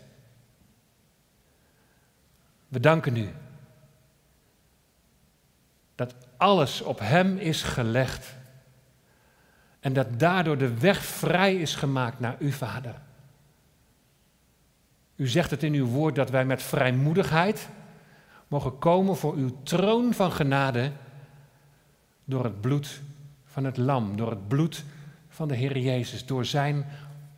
We 2.67 2.79
danken 2.79 3.15
u 3.17 3.29
dat 5.95 6.15
alles 6.37 6.81
op 6.81 6.99
Hem 6.99 7.37
is 7.37 7.63
gelegd 7.63 8.35
en 9.79 9.93
dat 9.93 10.19
daardoor 10.19 10.57
de 10.57 10.77
weg 10.77 11.03
vrij 11.03 11.55
is 11.55 11.75
gemaakt 11.75 12.19
naar 12.19 12.35
uw 12.39 12.51
Vader. 12.51 12.95
U 15.15 15.27
zegt 15.27 15.51
het 15.51 15.63
in 15.63 15.73
uw 15.73 15.85
woord 15.85 16.15
dat 16.15 16.29
wij 16.29 16.45
met 16.45 16.63
vrijmoedigheid 16.63 17.69
mogen 18.47 18.77
komen 18.77 19.15
voor 19.15 19.33
uw 19.33 19.63
troon 19.63 20.13
van 20.13 20.31
genade 20.31 20.91
door 22.27 22.43
het 22.43 22.61
bloed 22.61 23.01
van 23.45 23.65
het 23.65 23.77
lam, 23.77 24.17
door 24.17 24.29
het 24.29 24.47
bloed 24.47 24.83
van 25.29 25.47
de 25.47 25.55
Heer 25.55 25.77
Jezus, 25.77 26.25
door 26.25 26.45
zijn 26.45 26.85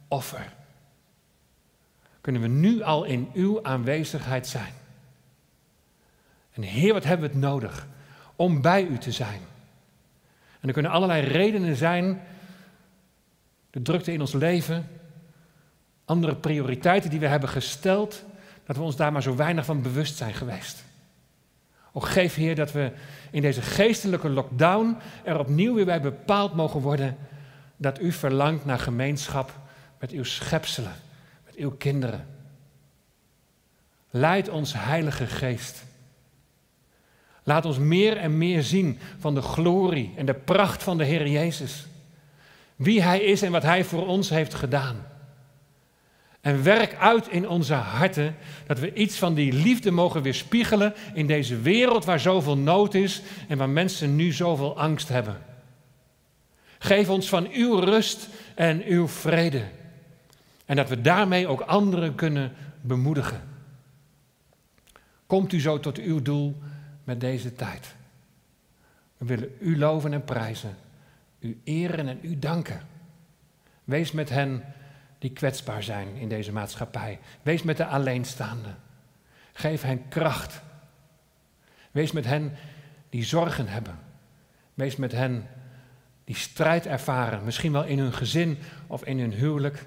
offer. 0.08 0.54
Kunnen 2.22 2.42
we 2.42 2.48
nu 2.48 2.82
al 2.82 3.04
in 3.04 3.30
uw 3.34 3.64
aanwezigheid 3.64 4.48
zijn. 4.48 4.74
En 6.54 6.62
Heer, 6.62 6.94
wat 6.94 7.04
hebben 7.04 7.28
we 7.28 7.34
het 7.34 7.44
nodig 7.44 7.88
om 8.36 8.62
bij 8.62 8.86
u 8.86 8.98
te 8.98 9.12
zijn? 9.12 9.40
En 10.60 10.68
er 10.68 10.74
kunnen 10.74 10.92
allerlei 10.92 11.22
redenen 11.26 11.76
zijn, 11.76 12.22
de 13.70 13.82
drukte 13.82 14.14
in 14.14 14.22
ons 14.22 14.34
leven, 14.34 14.88
andere 16.06 16.36
prioriteiten 16.36 17.10
die 17.10 17.20
we 17.20 17.28
hebben 17.28 17.50
gesteld, 17.50 18.24
dat 18.66 18.76
we 18.76 18.82
ons 18.82 18.96
daar 18.96 19.12
maar 19.12 19.24
zo 19.24 19.36
weinig 19.36 19.66
van 19.66 19.82
bewust 19.82 20.18
zijn 20.18 20.34
geweest. 20.34 20.84
Ook 21.94 22.06
geef 22.06 22.36
Heer 22.36 22.56
dat 22.56 22.72
we 22.72 22.92
in 23.32 23.42
deze 23.42 23.62
geestelijke 23.62 24.30
lockdown 24.30 24.98
er 25.24 25.40
opnieuw 25.40 25.74
weer 25.74 25.86
bij 25.86 26.02
bepaald 26.02 26.56
mogen 26.56 26.82
worden 26.82 27.18
dat 27.78 28.02
u 28.02 28.12
verlangt 28.12 28.66
naar 28.66 28.80
gemeenschap 28.80 29.52
met 30.00 30.12
uw 30.12 30.24
schepselen, 30.24 30.94
met 31.46 31.56
uw 31.56 31.72
kinderen. 31.72 32.28
Leid 34.10 34.50
ons 34.50 34.74
Heilige 34.74 35.28
Geest. 35.28 35.84
Laat 37.44 37.66
ons 37.66 37.78
meer 37.78 38.18
en 38.18 38.38
meer 38.38 38.64
zien 38.64 39.00
van 39.20 39.36
de 39.36 39.42
glorie 39.42 40.14
en 40.16 40.26
de 40.26 40.34
pracht 40.34 40.84
van 40.84 40.98
de 40.98 41.04
Heer 41.04 41.28
Jezus. 41.28 41.88
Wie 42.76 43.02
Hij 43.02 43.20
is 43.20 43.42
en 43.42 43.52
wat 43.52 43.64
Hij 43.64 43.84
voor 43.84 44.08
ons 44.08 44.30
heeft 44.30 44.54
gedaan. 44.54 45.06
En 46.42 46.64
werk 46.64 46.96
uit 46.96 47.28
in 47.28 47.50
onze 47.50 47.74
harten 47.74 48.36
dat 48.68 48.80
we 48.80 48.94
iets 48.94 49.18
van 49.18 49.34
die 49.34 49.54
liefde 49.54 49.92
mogen 49.92 50.22
weerspiegelen 50.22 50.94
in 51.14 51.28
deze 51.28 51.60
wereld 51.60 52.06
waar 52.06 52.20
zoveel 52.20 52.58
nood 52.58 52.94
is 52.94 53.22
en 53.48 53.58
waar 53.58 53.70
mensen 53.70 54.16
nu 54.16 54.32
zoveel 54.32 54.80
angst 54.80 55.10
hebben. 55.10 55.38
Geef 56.80 57.10
ons 57.10 57.30
van 57.30 57.50
uw 57.52 57.80
rust 57.80 58.30
en 58.56 58.84
uw 58.84 59.08
vrede. 59.08 59.64
En 60.66 60.76
dat 60.76 60.90
we 60.90 61.02
daarmee 61.02 61.48
ook 61.48 61.62
anderen 61.62 62.16
kunnen 62.16 62.52
bemoedigen. 62.82 63.42
Komt 65.26 65.54
u 65.54 65.62
zo 65.62 65.80
tot 65.80 65.98
uw 65.98 66.22
doel 66.22 66.56
met 67.04 67.20
deze 67.20 67.56
tijd. 67.56 67.96
We 69.18 69.26
willen 69.26 69.56
u 69.60 69.78
loven 69.78 70.14
en 70.14 70.24
prijzen, 70.24 70.76
u 71.40 71.60
eren 71.64 72.08
en 72.08 72.20
u 72.22 72.40
danken. 72.40 72.82
Wees 73.84 74.12
met 74.12 74.30
hen 74.30 74.64
die 75.20 75.34
kwetsbaar 75.34 75.84
zijn 75.84 76.15
in 76.15 76.30
deze 76.30 76.51
maatschappij. 76.51 77.20
Wees 77.41 77.63
met 77.63 77.78
de 77.78 77.86
alleenstaanden. 77.86 78.78
Geef 79.53 79.82
hen 79.82 80.07
kracht. 80.07 80.61
Wees 81.91 82.11
met 82.11 82.26
hen 82.26 82.55
die 83.09 83.24
zorgen 83.24 83.67
hebben. 83.67 83.99
Wees 84.74 84.95
met 84.95 85.11
hen 85.11 85.47
die 86.24 86.36
strijd 86.36 86.86
ervaren, 86.86 87.43
misschien 87.43 87.72
wel 87.72 87.84
in 87.84 87.99
hun 87.99 88.13
gezin 88.13 88.57
of 88.88 89.03
in 89.03 89.20
hun 89.20 89.34
huwelijk. 89.34 89.86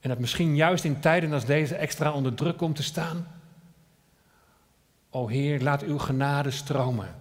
En 0.00 0.08
dat 0.08 0.18
misschien 0.18 0.56
juist 0.56 0.84
in 0.84 1.00
tijden 1.00 1.32
als 1.32 1.44
deze 1.44 1.74
extra 1.74 2.12
onder 2.12 2.34
druk 2.34 2.56
komt 2.56 2.76
te 2.76 2.82
staan. 2.82 3.26
O 5.10 5.28
Heer, 5.28 5.60
laat 5.60 5.82
uw 5.82 5.98
genade 5.98 6.50
stromen. 6.50 7.14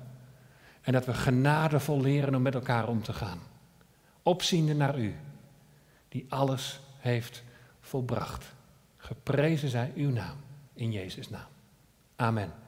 En 0.82 0.93
dat 0.93 1.05
we 1.05 1.13
genadevol 1.13 2.01
leren 2.01 2.36
om 2.36 2.41
met 2.41 2.53
elkaar 2.53 2.88
om 2.88 3.03
te 3.03 3.13
gaan. 3.13 3.39
Opziende 4.24 4.74
naar 4.74 4.99
u, 4.99 5.16
die 6.09 6.26
alles 6.30 6.80
heeft 7.06 7.43
volbracht. 7.80 8.56
Geprezen 8.97 9.70
zij 9.70 9.91
uw 9.95 10.10
naam, 10.10 10.38
in 10.74 10.91
Jezus' 10.91 11.30
naam. 11.30 11.47
Amen. 12.16 12.64